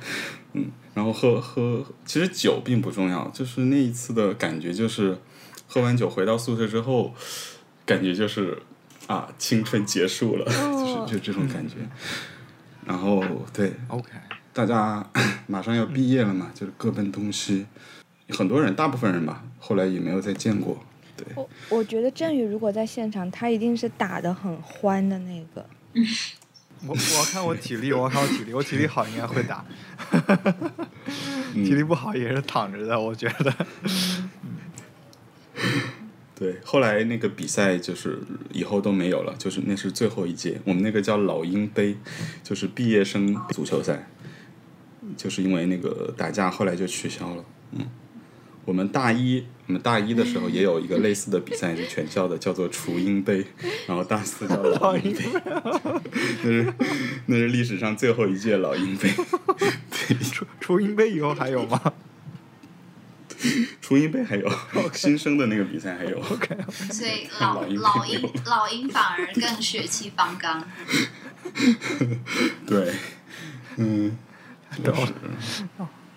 [0.53, 5.18] 嗯，然后喝喝，其实酒并不重要，就是那一次的感觉就是
[5.66, 7.14] 喝完酒回到宿舍之后，
[7.85, 8.59] 感觉就是
[9.07, 11.07] 啊青春结束了，哦。
[11.07, 11.77] 就是就这种感觉，
[12.85, 14.11] 然后对 OK，
[14.53, 15.05] 大家
[15.47, 17.67] 马上要毕业了嘛，就是各奔东西。
[18.31, 20.79] 很多人，大部分人吧，后来也没有再见过。
[21.17, 25.64] 对，我我觉得振宇如果在现场，他一定是打的很欢的那个。
[26.87, 29.64] 我我要看我体力，我要看我体力，我体力好应该会打，
[31.55, 33.53] 嗯体力不好也是躺着的，我觉得。
[36.38, 38.20] 对，后来那个比赛就是
[38.53, 41.96] 以后都没有了，就是那是最后一届，我们那个叫老鹰杯，
[42.44, 44.09] 就是毕业生足球赛，
[45.16, 47.44] 就是因为那个打架，后来就取消了。
[47.72, 47.85] 嗯，
[48.64, 53.44] 我们大一，我们大一的时候也有一个类似的比赛，是全校的，叫做雏鹰杯，
[53.88, 55.24] 然后大四叫老鹰杯，
[56.44, 56.74] 那是
[57.27, 59.11] 那是历史上最后一届老鹰杯。
[60.22, 61.92] 雏雏鹰杯以后还有吗
[63.81, 64.51] 雏鹰杯还有
[64.92, 66.18] 新生的那个比赛还有。
[66.18, 66.57] ？OK，
[66.90, 70.68] 所以老老鹰老鹰老鹰反而更血气方刚。
[72.66, 72.92] 对，
[73.77, 74.16] 嗯，
[74.85, 75.12] 就是，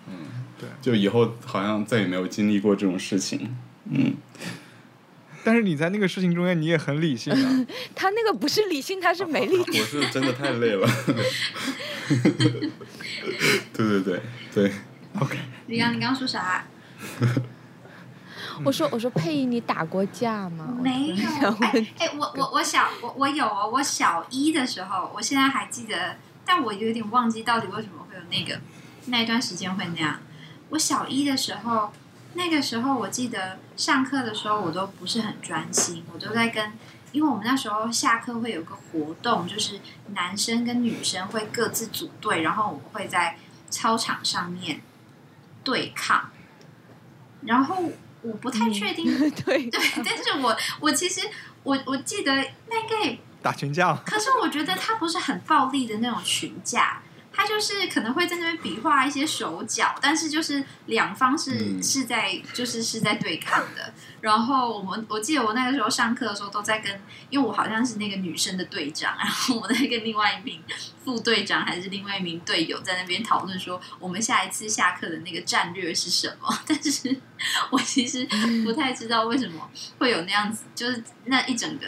[0.08, 0.26] 嗯，
[0.58, 3.56] 对，就以后好像再也没有经历过这种事情。
[3.90, 4.14] 嗯，
[5.44, 7.66] 但是你在那个事情中间，你也很理性啊。
[7.94, 10.88] 他那个不是理性，他是没理 我是真的太累了。
[13.72, 14.20] 对对对
[14.52, 14.72] 对
[15.20, 16.66] ，OK，李阳，你刚刚说啥？
[18.64, 20.76] 我说我说佩仪，你打过架吗？
[20.80, 21.56] 没有，
[21.98, 28.60] 哎，我我我小我我有哦，我小一的时候，我现在还记得，但我有点忘记到底为什么会有那个
[29.06, 30.20] 那一段时间会那样。
[30.70, 31.92] 我小一的时候，
[32.34, 36.72] 那个时候我记得上课的时候我都不是很专心，我都在跟，
[37.12, 39.80] 因为我们那时候下课会有个活动，就是
[40.14, 43.36] 男生跟女生会各自组队，然后我们会在
[43.70, 44.82] 操场上面
[45.64, 46.30] 对抗，
[47.44, 47.90] 然后
[48.22, 49.06] 我不太确定
[49.44, 51.20] 对对，但是我我其实
[51.62, 52.32] 我我记得
[52.68, 53.94] 那个，打群架？
[54.06, 57.02] 可是我觉得他不是很暴力的那种群架，
[57.42, 63.92] 他就是可能会在那边比划一些手脚，但是就是两方是、嗯是在就是是在对抗的。
[64.20, 67.00] 然后我们我记得我那个时候上课的时候都在跟，
[67.30, 70.62] 因为我好像是那个女生的队长，然后我在跟另外一名
[71.04, 77.16] 副队长还是另外一名队友在那边讨论说我们下一次下课的那个战略是什么，但是
[77.70, 78.24] 我其实
[78.64, 81.86] 不太知道为什么会有那样子，就是那一整个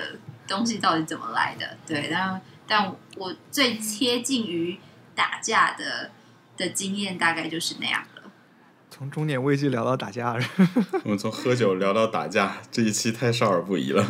[0.49, 1.77] 东西到底怎么来的。
[1.87, 4.77] 对，然后但我最贴近于
[5.14, 6.11] 打架的
[6.57, 8.22] 的经验大概就是那样了。
[8.90, 10.37] 从中年危机聊到打架，
[11.03, 14.07] 我们从喝酒聊到打架，这一期太少儿不宜了。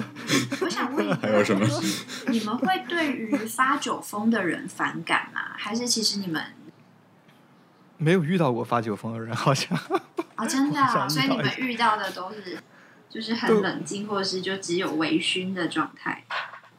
[0.61, 1.67] 我想问还有什么？
[2.29, 5.41] 你们会对于发酒疯的人反感吗？
[5.57, 6.43] 还是其实你们
[7.97, 9.79] 没有遇到过发酒疯的人，好像。
[10.35, 12.59] 啊、真的、 啊，所以你们遇到的都是
[13.09, 16.25] 就是很冷静，或者是就只有微醺的状态。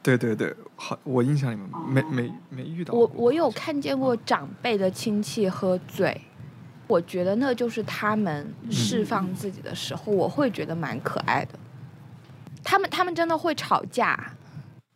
[0.06, 3.00] 对对对，好，我印象里面没哦没没遇到过。
[3.00, 6.20] 我我有看见过长辈的亲戚喝醉，
[6.86, 11.58] 我觉得那就是他们释放自己的时候，我会觉得蛮可爱的。
[12.62, 14.34] 他们他们真的会吵架，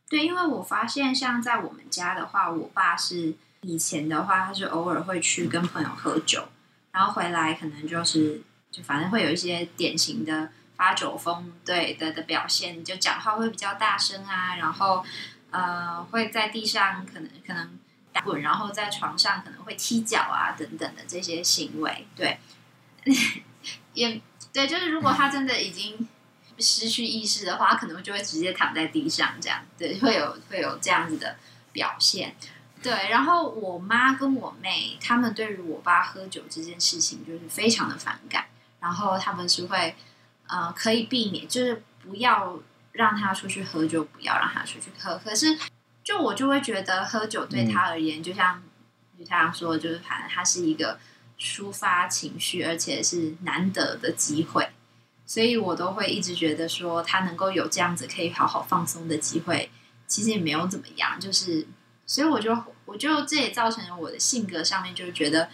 [0.09, 6.45] 对，因为我发现像在我们家的话，我爸是以前的话，他是偶尔会去跟朋友喝酒，
[6.93, 15.05] 然后回来可能就是就反正会有一些典型的发酒疯对的的表现，就讲话会比较大声啊，然后
[15.51, 17.79] 呃会在地上可能可能
[18.15, 22.39] 打滚，然后在床上可能会踢脚啊等等的这些行为，对，
[23.93, 24.19] 也
[24.55, 26.09] 对，就是如果他真的已经。
[26.63, 31.39] 失去意识的话，可能就会直接躺在地上，这样对，会有会有这样子的
[31.73, 32.37] 表现。
[32.83, 38.45] 对，然后我妈跟我妹他们对于我爸喝酒这件事情就是非常的反感，
[38.79, 39.97] 然后他们是会
[40.51, 42.59] 呃可以避免，就是不要
[42.93, 45.21] 让他出去喝酒，不要让他出去喝。
[45.25, 45.59] 可是
[46.03, 48.63] 就我就会觉得喝酒对他而言，就像
[49.19, 50.99] 就像说，就是反正他是一个
[51.39, 54.69] 抒发情绪，而且是难得的机会。
[55.27, 59.71] 所以我都会一直觉得说，他能够有这样子可以好好放松的机会，
[60.09, 61.21] 其实也没有怎么样。
[61.21, 61.65] 就是，
[62.05, 65.49] 所以我就我就这也造成了我的性格上面，就是觉得，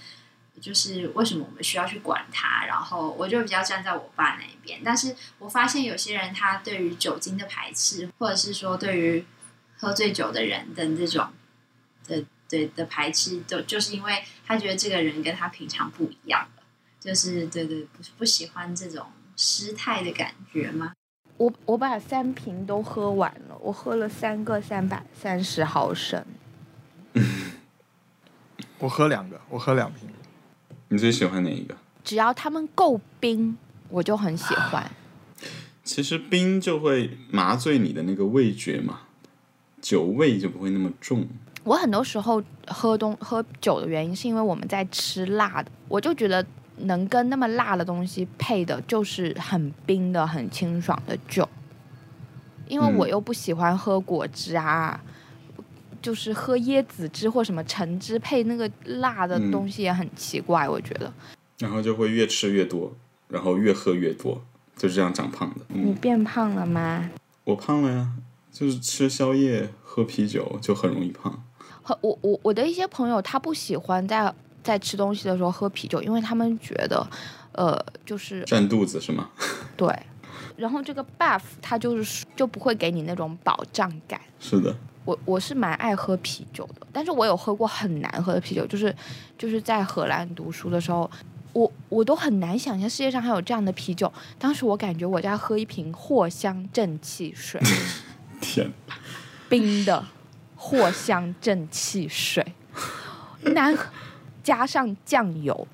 [0.61, 4.81] 就是为什么我们需要去管他，然后我就比较站在我爸那一边。
[4.85, 9.25] 但是我发现有些人他对于酒精的排斥，或者是说对于
[9.77, 11.29] 喝醉酒的人的这种
[12.07, 16.63] 的对的排斥，就就是因为他觉得这个人跟他平常不一样了，
[17.01, 19.07] 就是对对不不喜欢这种。
[19.39, 20.95] 失态的感觉吗？
[21.37, 26.25] 我我把三瓶都喝完了，我喝了三个三百三十毫升。
[28.81, 30.09] 我喝两个，我喝两瓶。
[30.89, 31.75] 你最喜欢哪一个？
[32.05, 33.57] 只要他们够冰，
[33.89, 34.91] 我就很喜欢。
[35.83, 39.01] 其实冰就会麻醉你的那个味觉嘛，
[39.81, 41.27] 酒味就不会那么重。
[41.65, 46.45] 我很多时候喝东喝酒的原因，是因为我们在吃辣的，我就觉得
[46.79, 51.49] 能跟那么辣的东西配的，就是很冰的、很清爽的酒。
[52.69, 55.01] 因为我又不喜欢喝果汁啊，
[56.07, 61.13] 就是喝椰子汁或什么橙汁配那个辣的东西也很奇怪，我觉得。
[61.59, 62.95] 然后就会越吃越多，
[63.27, 64.41] 然后越喝越多，
[64.77, 65.63] 就是这样长胖的。
[65.67, 67.11] 你变胖了吗？
[67.43, 68.13] 我胖了呀，
[68.53, 71.43] 就是吃宵夜、喝啤酒就很容易胖。
[71.83, 74.33] 和我我我的一些朋友，他不喜欢在
[74.63, 77.05] 在吃东西的时候喝啤酒，因为他们觉得，
[77.51, 79.29] 呃，就是占肚子是吗？
[79.77, 79.93] 对。
[80.57, 84.21] 然后这个 buff 它就是就不会给你那种保障感。
[84.39, 84.73] 是的，
[85.07, 88.95] 我我是蛮爱喝啤酒的，但是我有喝过很难喝的啤酒，就是
[89.39, 91.11] 就是在荷兰读书的时候，
[91.55, 94.13] 我我都很难想象世界上还有这样的啤酒。
[94.39, 97.61] 当时我感觉我在喝一瓶藿香正气水，
[98.43, 98.71] 天，
[99.49, 100.05] 冰的
[100.59, 102.45] 藿香正气水，
[103.55, 103.87] 难喝，
[104.43, 105.67] 加上酱油。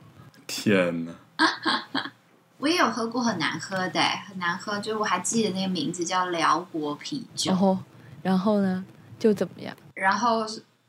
[0.47, 1.15] 天呐，
[2.59, 7.79] 我也有喝过很难喝的，很难喝，就是我还记得那个名字叫辽国啤酒，然后
[8.23, 8.85] 然后呢
[9.23, 9.77] 就怎么样？
[9.95, 10.45] 然后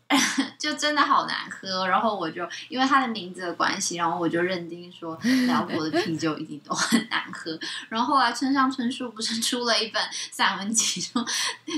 [0.60, 5.16] 就真的好难喝，然后我就因为它的名字的关系，然后我就认定说
[5.48, 7.58] 辽国的啤酒一定都很难喝。
[7.90, 11.24] 然后后来村上春树不是出了一本散文集，说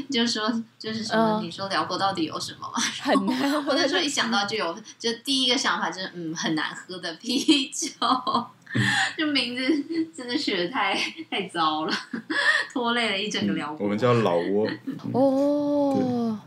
[0.09, 0.49] 就说
[0.79, 2.79] 就是什么，嗯你说辽国到底有什么嘛？
[3.01, 7.89] 很难喝我那时候一想到就有，就第一个想法就是嗯，很难喝的啤酒。
[9.17, 9.61] 就名字
[10.15, 10.93] 真的学得太
[11.29, 11.93] 太糟了，
[12.73, 13.85] 拖累了一整个辽国。
[13.85, 14.69] 我们叫老挝。
[15.13, 16.39] 哦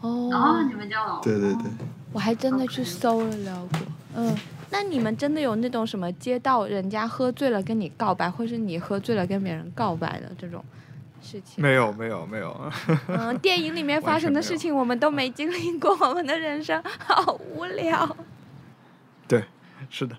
[0.00, 1.64] 哦，哦，你们叫老对对对，
[2.12, 3.78] 我还真的去搜了辽国。
[4.16, 4.36] 嗯，
[4.70, 10.62] 那你们真的有那种什么街道人家喝醉了跟你告白，或是你喝醉了跟别人告白的这种
[11.22, 11.62] 事情？
[11.62, 12.72] 没有没有没有，
[13.08, 18.16] 嗯， 电影里面发生的事情我们都没经历过，我们的人生好无聊。
[19.92, 20.16] 对，是的。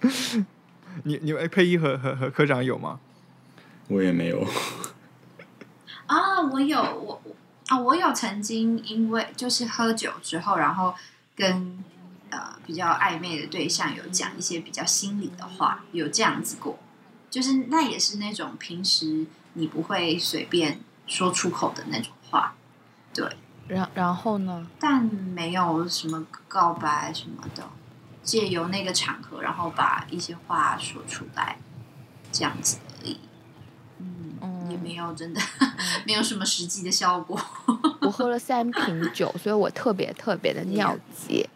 [1.04, 3.00] 你你哎，佩一和和和科长有吗？
[3.88, 4.46] 我也没有。
[6.06, 7.36] 啊，我有我我
[7.68, 10.94] 啊，我有曾经因为就是喝酒之后，然后
[11.36, 11.82] 跟
[12.30, 16.78] 呃比较暧昧的对象有讲一些比较心里的话，有这样子过，
[17.30, 22.54] 就是那也是那种平时你不会随便说出口的那种话，
[23.12, 23.28] 对，
[23.68, 24.66] 然然后呢？
[24.80, 27.68] 但没有什么告白什么的，
[28.22, 31.58] 借由那个场合，然后把一些话说出来，
[32.30, 33.18] 这样子而已。
[33.98, 35.40] 嗯，嗯也没有真的
[36.06, 37.40] 没有什么实际的效果。
[38.02, 41.48] 我喝了三瓶酒，所以我特别特别的尿急。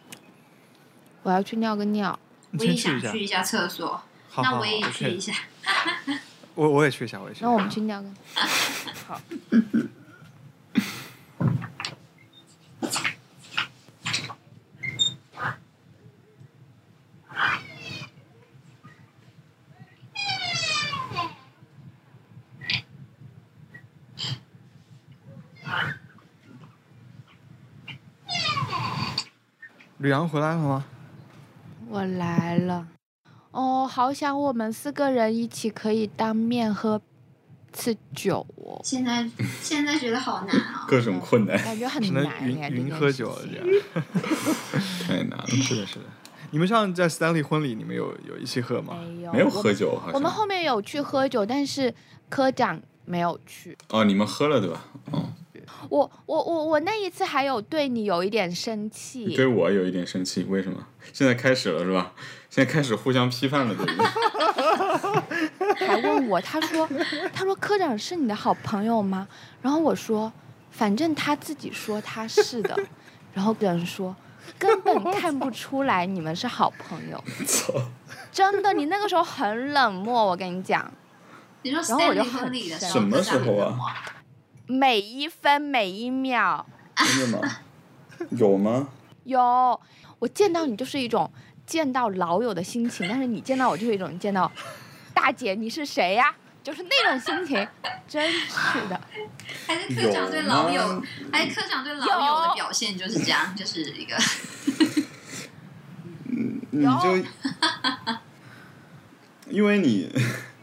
[1.23, 2.17] 我要去尿个尿。
[2.57, 3.19] 我也想去。
[3.19, 5.33] 一下厕所，好好那我也去一下。
[6.55, 7.43] 我我也去一下，我也去。
[7.43, 8.09] 那我们去尿个。
[9.07, 9.19] 好。
[30.03, 30.83] 吕阳回来了吗？
[31.87, 32.85] 我来了。
[33.51, 36.99] 哦，好想我们四个人一起可以当面喝
[37.71, 39.25] 次酒哦，现在
[39.61, 42.67] 现在觉得好难啊、 各种困难，感觉很只能难呀。
[42.67, 43.65] 云喝酒了，这样。
[45.07, 45.47] 太难了。
[45.47, 46.05] 是的，是的。
[46.51, 48.95] 你们上次在 Stanley 婚礼，你们有有一起喝吗？
[49.07, 50.15] 没有没有喝酒，好像。
[50.15, 51.95] 我们后面有去喝酒，但是
[52.27, 53.77] 科长没有去。
[53.87, 54.85] 哦，你们喝了对吧？
[55.11, 55.32] 哦，
[55.89, 60.85] 我我我我那一次还有对你有一点生气，对我有一点生气，为什么？
[61.11, 62.13] 现在开始了是吧？
[62.49, 65.87] 现在开始互相批判了，对不对？
[65.87, 66.87] 还问我，他说
[67.33, 69.27] 他说科长是你的好朋友吗？
[69.61, 70.31] 然后我说，
[70.71, 72.77] 反正他自己说他是的，
[73.33, 74.15] 然后别人说
[74.59, 77.23] 根本看不出来你们是好朋友
[78.31, 80.91] 真的，你那个时候很冷漠，我跟你讲，
[81.63, 83.77] 你说然后我就很婚礼的时候，什么时候啊？
[84.65, 87.57] 每一分每一秒真的吗？
[88.31, 88.89] 有吗？
[89.25, 89.81] 有
[90.19, 91.31] 我见到你就是一种
[91.65, 94.51] 见到老友的心情，但是你见到我就是一种见到
[95.13, 96.33] 大姐你是谁呀、
[96.63, 97.67] 就是那种心情，
[98.07, 98.99] 真是的。
[99.67, 104.15] 还是科长对老有友吗，还是科长对老友的表现就是这样，就是一个
[106.25, 107.25] 嗯你就
[109.49, 110.09] 因为你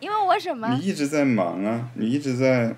[0.00, 0.86] 因为我什么你？
[0.86, 2.74] 一直在忙啊，你一直在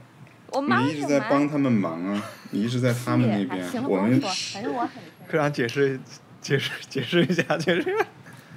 [0.53, 1.21] 我忙你一直在？
[1.29, 4.91] 帮他们忙啊，你一直在他们那边行，了，我们不用说，反正我很
[5.29, 6.01] 科长解释
[6.41, 7.85] 解释解释一下，解释。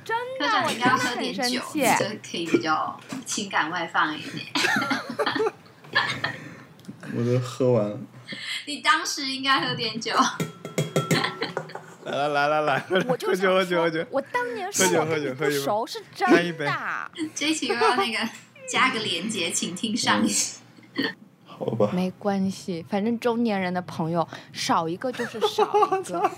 [0.03, 1.81] 真的，我应该要真的很生喝点酒，气。
[1.97, 4.45] 这可以比较情感外放一点。
[7.15, 7.99] 我都喝完了。
[8.65, 10.13] 你当时应该喝点酒，
[12.03, 14.07] 来来来来来，喝我就喝酒喝酒喝酒想说，。
[14.11, 17.11] 我当年喝酒说我跟你喝酒喝酒不熟是干一杯真的。
[17.33, 18.29] 这一期又要那个
[18.69, 20.59] 加个连接，请听上一期。
[21.57, 25.63] 好吧，没关系，反正中年人的朋友少一个就是少
[25.99, 26.31] 一个。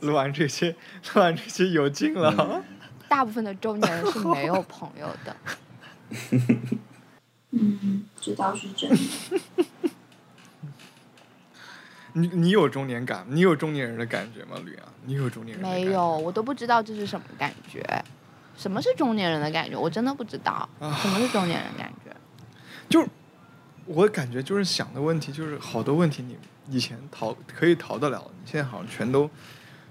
[0.00, 0.70] 录完这些，
[1.14, 2.62] 录完这些有劲了。
[3.08, 5.36] 大部分的中年人是没有朋友的。
[7.50, 8.98] 嗯，这倒是真的。
[12.12, 14.84] 你你有中年感，你有中年人的感觉吗，吕阳？
[15.04, 17.82] 你有中年人没有，我都不知道这是什么感觉。
[18.56, 19.78] 什么是中年人的感觉？
[19.78, 20.68] 我真的不知道。
[20.80, 22.14] 啊什么是中年人感觉？
[22.90, 23.08] 就是
[23.88, 29.28] 我感觉就是想的问题，就是好多问题你以前逃可以逃得了，你现在好像全都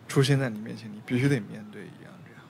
[0.08, 2.41] 出现在你面前，你必须得面对一样这样。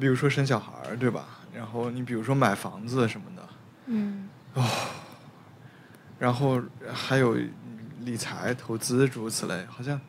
[0.00, 1.38] 比如说生小孩儿，对吧？
[1.54, 3.48] 然后你比如说买房子什么的，
[3.86, 4.64] 嗯，哦
[6.18, 6.60] 然后
[6.92, 7.36] 还有
[8.00, 10.00] 理财、投资诸如此类，好像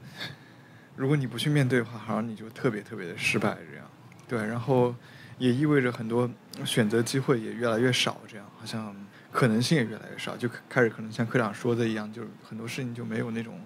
[0.96, 3.86] 如果你不去面对的话，好像你就特别特别的失败这样。
[4.28, 4.96] 对，然后
[5.38, 6.28] 也意味着很多
[6.66, 8.96] 选择机会也越来越少，这样好像
[9.32, 13.60] 可能性也越来越少，就开始可能像科长说的一样，就是很多事情就没有那种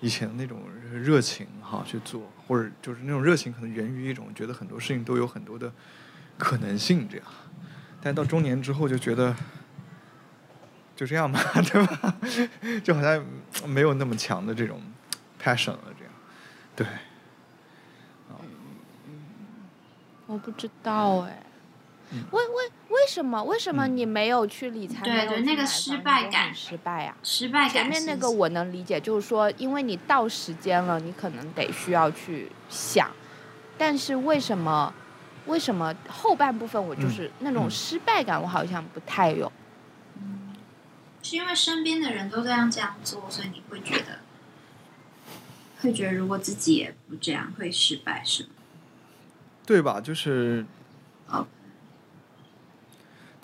[0.00, 5.72] 以前那种热情哈去做，或者就是那种热情可能源于一种觉得很多事情都有很多的
[6.38, 7.26] 可能性这样，
[8.02, 9.34] 但到中年之后就觉得
[10.96, 11.40] 就这样吧，
[11.72, 12.16] 对吧？
[12.82, 13.24] 就好像
[13.66, 14.80] 没有那么强的这种
[15.42, 16.12] passion 了，这样，
[16.76, 16.86] 对。
[20.26, 21.43] 我不知道哎，
[22.30, 25.02] 为为为什么为什么你没有去理财？
[25.02, 27.72] 对对，那个失败感，失败呀，失败感。
[27.72, 33.10] 前面那个我能理解，就是说，因为你到时间了，你可能得需要去想。
[33.76, 34.92] 但是为什么
[35.46, 39.50] 为什么后半部分我就是那种失败感，我好像不太有。
[41.22, 44.18] 是因为身边的人都这样这样做，所以你会觉得
[45.80, 48.50] 会觉得如果自己也不这样会失败，是吗？
[49.66, 49.98] 对吧？
[50.02, 50.66] 就是，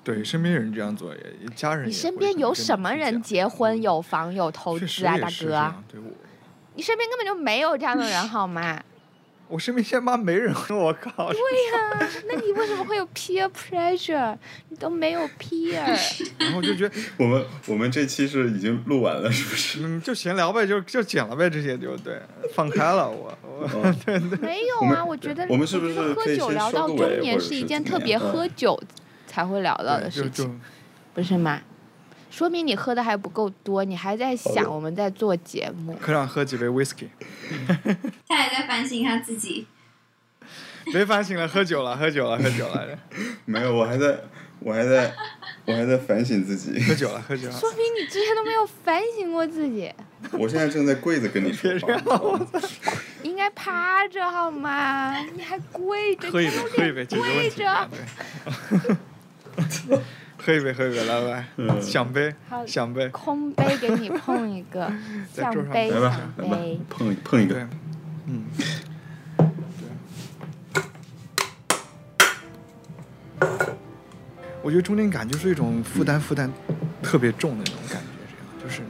[0.02, 1.20] 对身边人这样做，也
[1.54, 1.88] 家人。
[1.88, 5.74] 你身边有什么人结婚有房有投资啊，大哥？
[5.90, 6.10] 对我，
[6.74, 8.80] 你身边根本就没有这样的人，好吗？
[9.48, 11.32] 我身边现在妈没人， 我靠！
[11.32, 14.36] 对呀，那你为什么会有 peer pressure？
[14.68, 15.82] 你都没有 peer。
[16.38, 19.80] 然后就觉得 我们我们这期是已经录完了，是不是？
[19.82, 22.22] 嗯，就闲聊呗，就就剪了呗，这些就对，
[22.54, 24.38] 放开了我我对对。
[24.38, 28.80] 没有啊，我觉得我们是不是喝酒聊到中年是一件特别喝酒
[29.30, 30.60] 才会聊到的事情，
[31.14, 31.60] 不是吗？
[32.32, 35.94] 说明你喝的还不够多，你还在想我们在做节目。
[35.94, 37.06] 科长喝几杯 whisky。
[38.26, 39.68] 他还在反省他自己。
[40.92, 42.98] 别反省了，喝酒了，喝酒了，喝酒了。
[43.46, 44.18] 没有，我还在，
[44.58, 45.14] 我还在，
[45.66, 46.80] 我还在反省自己。
[46.82, 47.52] 喝酒了，喝酒了。
[47.52, 49.92] 说明你之前都没有反省过自己。
[50.32, 51.70] 我现在正在跪着跟你说
[52.00, 52.40] 话。
[53.22, 55.16] 应该趴着好吗？
[55.34, 56.30] 你还跪着？
[56.30, 57.90] 喝一杯，喝一杯，跪着。
[60.42, 61.46] 喝一杯，喝一杯，来来，
[61.80, 62.34] 奖杯，
[62.66, 64.90] 奖杯，空杯给你碰一个，
[65.34, 66.20] 奖杯，来吧，
[66.88, 67.68] 碰碰一个，
[68.26, 68.44] 嗯，
[74.62, 76.50] 我觉得中年感就是一种负担，负担
[77.02, 78.82] 特别重的那种感觉，这样就是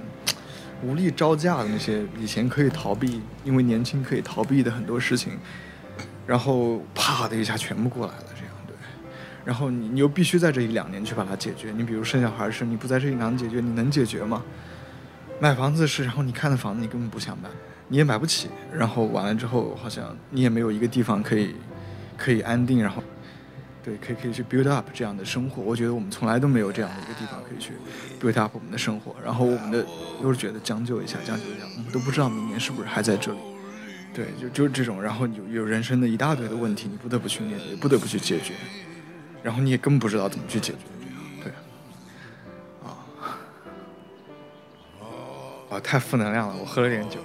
[0.83, 5.33] 无力招架的那些以前可以逃避，因为年轻可以逃避的很多事情，
[6.27, 8.25] 然后啪的一下全部过来了。
[9.45, 11.73] 然后你你又必须在这一两年去把它解决。
[11.77, 14.43] 你比如生小孩是，你不在这一两年解决，你能解决吗？
[15.41, 17.49] 买房子是，然后你看的房子你根本不想买，
[17.89, 18.49] 你也买不起。
[18.73, 21.55] 然后完了之后，好像你也没有一个地方可以
[22.19, 23.03] 可以安定，然后
[23.83, 25.63] 对，可以可以去 build up 这样的生活。
[25.63, 27.73] 我觉得我们从来都没有这样的一个地方可以去
[28.21, 29.17] build up 我们的生活。
[29.25, 29.87] 然后我们的
[30.23, 33.39] 又是觉得将就一下，将就一下，我们都不知道明年是不是还在这里。
[34.13, 35.03] 对，就就是这种。
[35.03, 38.53] 然后有有人生的一大堆的问题，你不得不去面对，不得不去解决。
[39.43, 40.79] 然后你也根本不知道怎么去解决，
[41.43, 41.53] 对，
[42.83, 42.93] 啊，
[45.71, 47.19] 啊，太负能量了，我喝了点酒，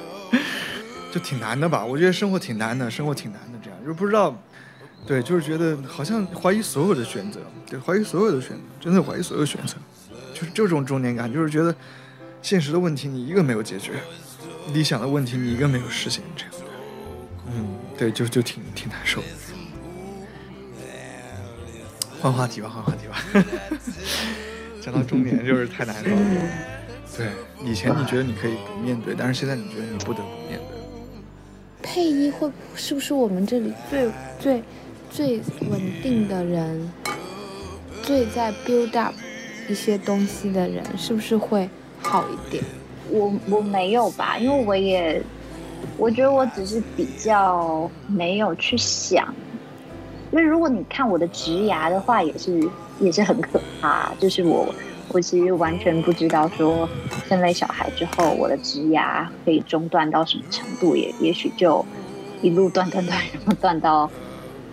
[1.10, 1.84] 就挺难的吧？
[1.84, 4.36] 我觉得生活挺难的，生活挺难的，这样就不知道，
[5.06, 9.76] 对，就是觉得好像怀疑所有的选择，对，怀疑所有的选择，真的怀疑所有选择，
[10.34, 11.74] 就是这种中年感，就是觉得
[12.42, 13.92] 现实的问题你一个没有解决，
[14.72, 16.58] 理想的问题你一个没有实现，这样的，
[17.54, 19.22] 嗯，对，就就挺挺难受。
[22.24, 23.44] 换话题吧，换话题吧。
[24.80, 26.16] 讲到中年就是太难受了。
[27.14, 27.26] 对，
[27.62, 30.78] 以前你觉得你可以不面对，但是现在你觉得你不得不面对。
[31.82, 34.10] 配音会是不是我们这里最
[34.40, 34.62] 最
[35.10, 35.36] 最
[35.68, 36.90] 稳定的人，
[38.02, 39.14] 最在 build up
[39.68, 41.68] 一些东西的人，是不是会
[42.00, 42.64] 好一点？
[43.10, 45.22] 我我没有吧，因为我也
[45.98, 49.34] 我觉得我只是比较没有去想。
[50.34, 52.68] 因为如果你看我的职涯的话，也是
[52.98, 54.12] 也是很可怕。
[54.18, 54.66] 就是我
[55.10, 56.88] 我其实完全不知道说
[57.28, 61.86] 生了小孩之后，我的职涯可以中断到什么程度，也也许就
[62.42, 64.10] 一路断断断，然后断到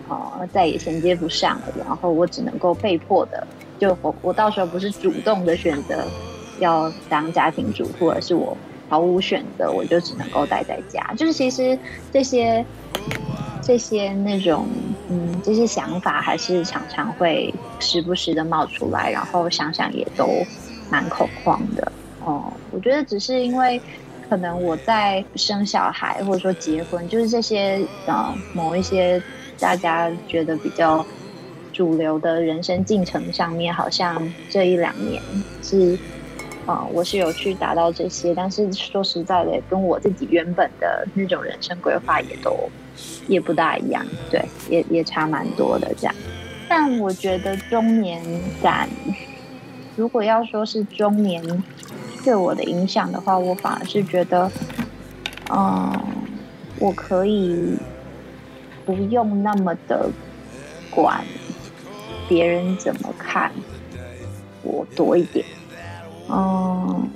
[0.10, 1.66] 呃再也衔接不上了。
[1.78, 3.46] 然后我只能够被迫的，
[3.78, 6.04] 就我我到时候不是主动的选择
[6.58, 8.58] 要当家庭主妇，而是我
[8.90, 11.14] 毫无选择，我就只能够待在家。
[11.16, 11.78] 就是其实
[12.12, 12.66] 这些。
[13.64, 14.68] 这些那种，
[15.42, 20.28] 这些想法还是常常会时不时的冒出来，然后想想也都
[20.90, 21.92] 蛮恐慌的。
[22.24, 23.82] 哦，我觉得只是因为
[24.30, 29.22] 可能我在生小孩或者说结婚，就是这些呃某一些
[29.60, 31.06] 大家觉得比较
[31.74, 35.22] 主流的人生进程上面，好像这一两年
[35.62, 35.98] 是
[36.68, 42.56] 啊、我是有去达到这些，但是说实在的，跟我自己原本的那种人生规划也都
[43.28, 46.16] 也不大一样，对，也也差蛮多的这样。
[46.70, 48.24] 但我觉得中年
[48.62, 48.90] 感，
[49.96, 51.44] 如果要说是中年
[52.24, 54.50] 对我的影响的话，我反而是觉得，
[55.52, 56.02] 嗯，
[56.80, 57.76] 我可以
[58.86, 60.10] 不用那么的
[60.90, 61.24] 管
[62.30, 63.52] 别人怎么看
[64.64, 65.46] 我多一点。
[66.30, 67.10] 嗯，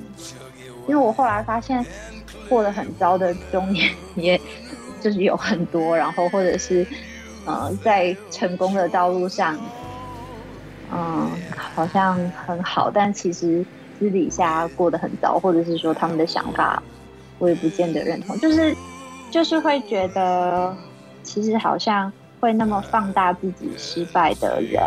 [0.88, 1.86] 因为我后来发现，
[2.50, 4.40] 过得很糟的中年 也
[5.06, 6.84] 就是有很多，然后或者是
[7.45, 9.56] 呃，在成功的道路上，
[10.91, 13.64] 嗯，好像很好，但其实
[13.99, 16.82] 私底下过得很糟，或者是说他们的想法，
[17.38, 18.76] 我也不见得认同，就是
[19.30, 20.76] 就是会觉得，
[21.22, 24.82] 其实好像会那么放大自己失败的人，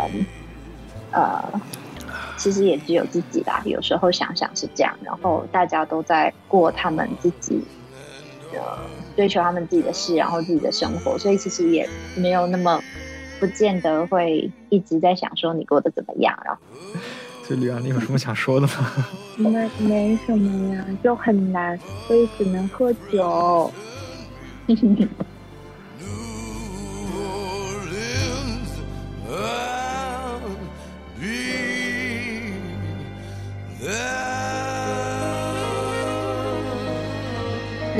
[1.11, 1.61] 呃。
[2.35, 7.61] 其实也只有自己啦，有时候想想是这样，然后大家都在过他们自己
[8.49, 8.79] 的
[9.19, 12.81] 追求他们自己的事，然后自己的生活，所以其实也没有那么
[13.37, 16.39] 不见得会一直在想说你过得怎么样。
[16.45, 16.61] 然后，
[17.43, 19.05] 所以吕安，你有什么想说的吗？
[19.35, 23.69] 没没什么呀，就很难，所以只能喝酒。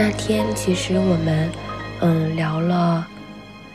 [0.01, 1.49] 那天其实我们，
[1.99, 3.05] 嗯，聊了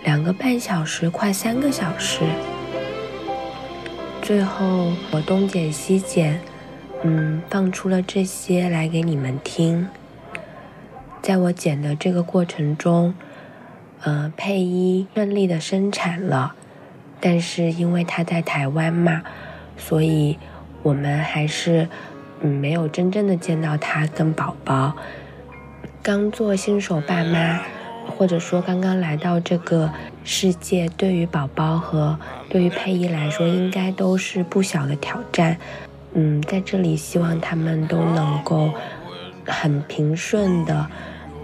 [0.04, 2.20] 两个半小时，快三个小时。
[4.22, 6.40] 最后我东剪西剪，
[7.02, 9.86] 嗯，放出了这些来给你们听。
[11.20, 13.14] 在我剪的这个过程中，
[14.00, 16.54] 呃，配音顺利的生产了，
[17.20, 19.22] 但是因为他在台湾嘛，
[19.76, 20.38] 所以
[20.82, 21.86] 我们还是
[22.40, 24.96] 嗯没有真正的见到他跟宝宝。
[26.04, 27.62] 刚做新手爸妈，
[28.06, 29.90] 或者说刚刚来到这个
[30.22, 32.18] 世界，对于宝宝和
[32.50, 35.56] 对于佩仪来说，应该都是不小的挑战。
[36.12, 38.70] 嗯，在这里希望他们都能够
[39.46, 40.86] 很平顺的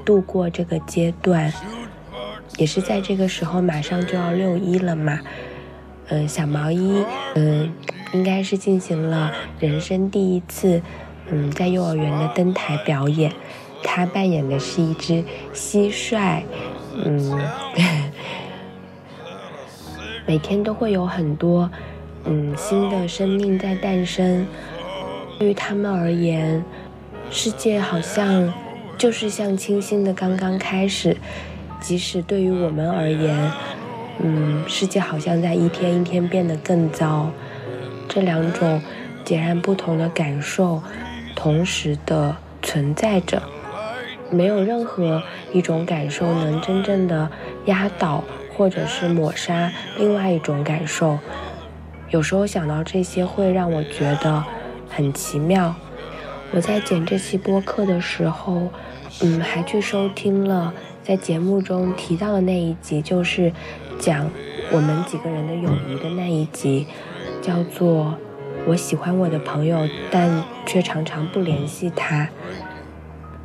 [0.05, 1.51] 度过这个阶段。
[2.59, 5.21] 也是在这个时候，马上就要六一了嘛。
[6.09, 7.03] 嗯，小毛衣，
[7.35, 7.73] 嗯，
[8.13, 10.83] 应该是进行了人生第一次，
[11.31, 13.33] 嗯，在幼儿园的登台表演。
[13.83, 16.43] 他扮演的是一只蟋蟀，
[17.05, 17.41] 嗯，
[20.27, 21.71] 每天都会有很多
[22.25, 24.47] 嗯新的生命在诞生。
[25.39, 26.63] 对于他们而言，
[27.31, 28.53] 世界好像
[28.99, 31.15] 就是像清新的刚刚开始；
[31.81, 33.53] 即使对于我们而言，
[34.19, 37.31] 嗯，世界好像在一天一天变得更糟。
[38.07, 38.83] 这两种
[39.25, 40.83] 截然不同的感受，
[41.35, 43.43] 同时的存在着。
[44.31, 45.23] 没有任何
[45.53, 47.31] 一种感受能真正的
[47.67, 48.23] 压倒
[48.57, 51.19] 或者是抹杀另外一种感受。
[52.11, 54.45] 有时候想到这些，会让我觉得
[54.89, 55.75] 很奇妙。
[56.53, 58.69] 我在剪这期播客的时候，
[59.23, 63.53] 嗯，还去收听了在节目中提到的那一集，就是
[63.99, 64.29] 讲
[64.73, 66.89] 我们几个人的友谊的那一集，
[67.41, 68.17] 叫做
[68.67, 72.29] “我喜欢我的朋友，但却常常不联系他”。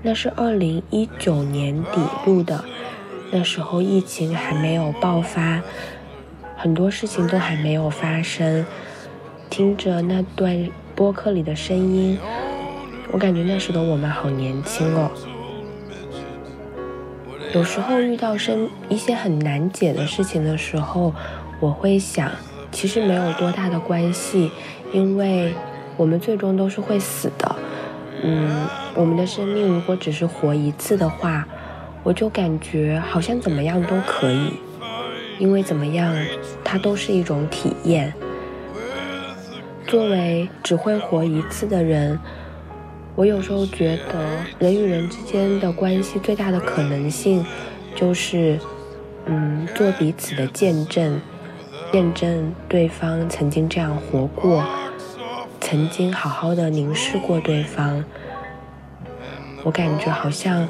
[0.06, 2.64] 那是二零一九年底录的，
[3.32, 5.64] 那时候疫情还没有爆发，
[6.56, 8.64] 很多事情都还没有发生。
[9.50, 12.20] 听着那段播客里的声音，
[13.12, 15.10] 我感觉那时的我们好年轻哦。
[17.56, 21.16] 有时候遇到生一些很难解的事情的时候，
[21.60, 22.30] 我会想，
[22.72, 24.52] 其实没有多大的关系，
[24.94, 25.52] 因为
[25.98, 27.56] 我们最终都是会死的。
[28.22, 31.46] 嗯，我们的生命如果只是活一次的话，
[32.02, 34.54] 我就感觉好像怎么样都可以，
[35.38, 36.16] 因为怎么样，
[36.64, 38.14] 它都是一种体验。
[39.86, 42.18] 作为只会活一次的人，
[43.16, 44.26] 我有时候觉得
[44.60, 47.46] 人与人之间的关系最大的可能性，
[47.96, 48.58] 就是，
[49.26, 51.20] 嗯，做彼此的见证，
[51.92, 54.64] 见证对方曾经这样活过。
[55.60, 58.04] 曾经好好的凝视过对方，
[59.66, 60.66] 我感觉好像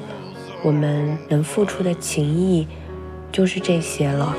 [0.64, 2.66] 我们能付出的情谊
[3.30, 4.34] 就是这些了。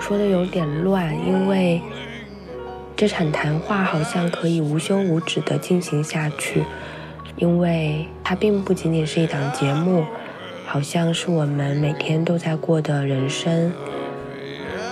[0.00, 1.80] 说的有点乱，因为
[2.96, 6.64] 这场谈话好像可以无休无止的进行下去，
[7.36, 10.04] 因为它并不仅仅是一档节目，
[10.66, 13.70] 好像是我们每天都在过的人生。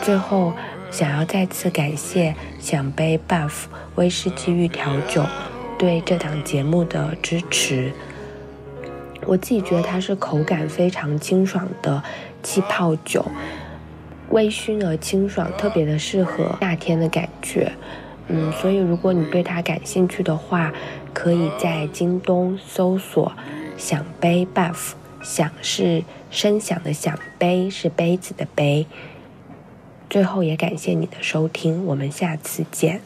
[0.03, 0.53] 最后。
[0.89, 3.65] 想要再次感谢响杯 Buff
[3.97, 5.27] 威士忌玉调酒
[5.77, 7.93] 对这档节目的支持。
[9.27, 12.03] 我自己觉得它是口感非常清爽的
[12.43, 13.25] 气泡酒，
[14.31, 17.73] 微醺而清爽，特别的适合夏天的感觉。
[18.29, 20.73] 嗯，所以如果你对它感兴趣的话，
[21.13, 23.33] 可以在京东搜索
[23.77, 28.87] “响杯 buff”，响是声响的响，杯是杯子的杯。
[30.09, 33.01] 最后也感谢你的收听，我们下次见。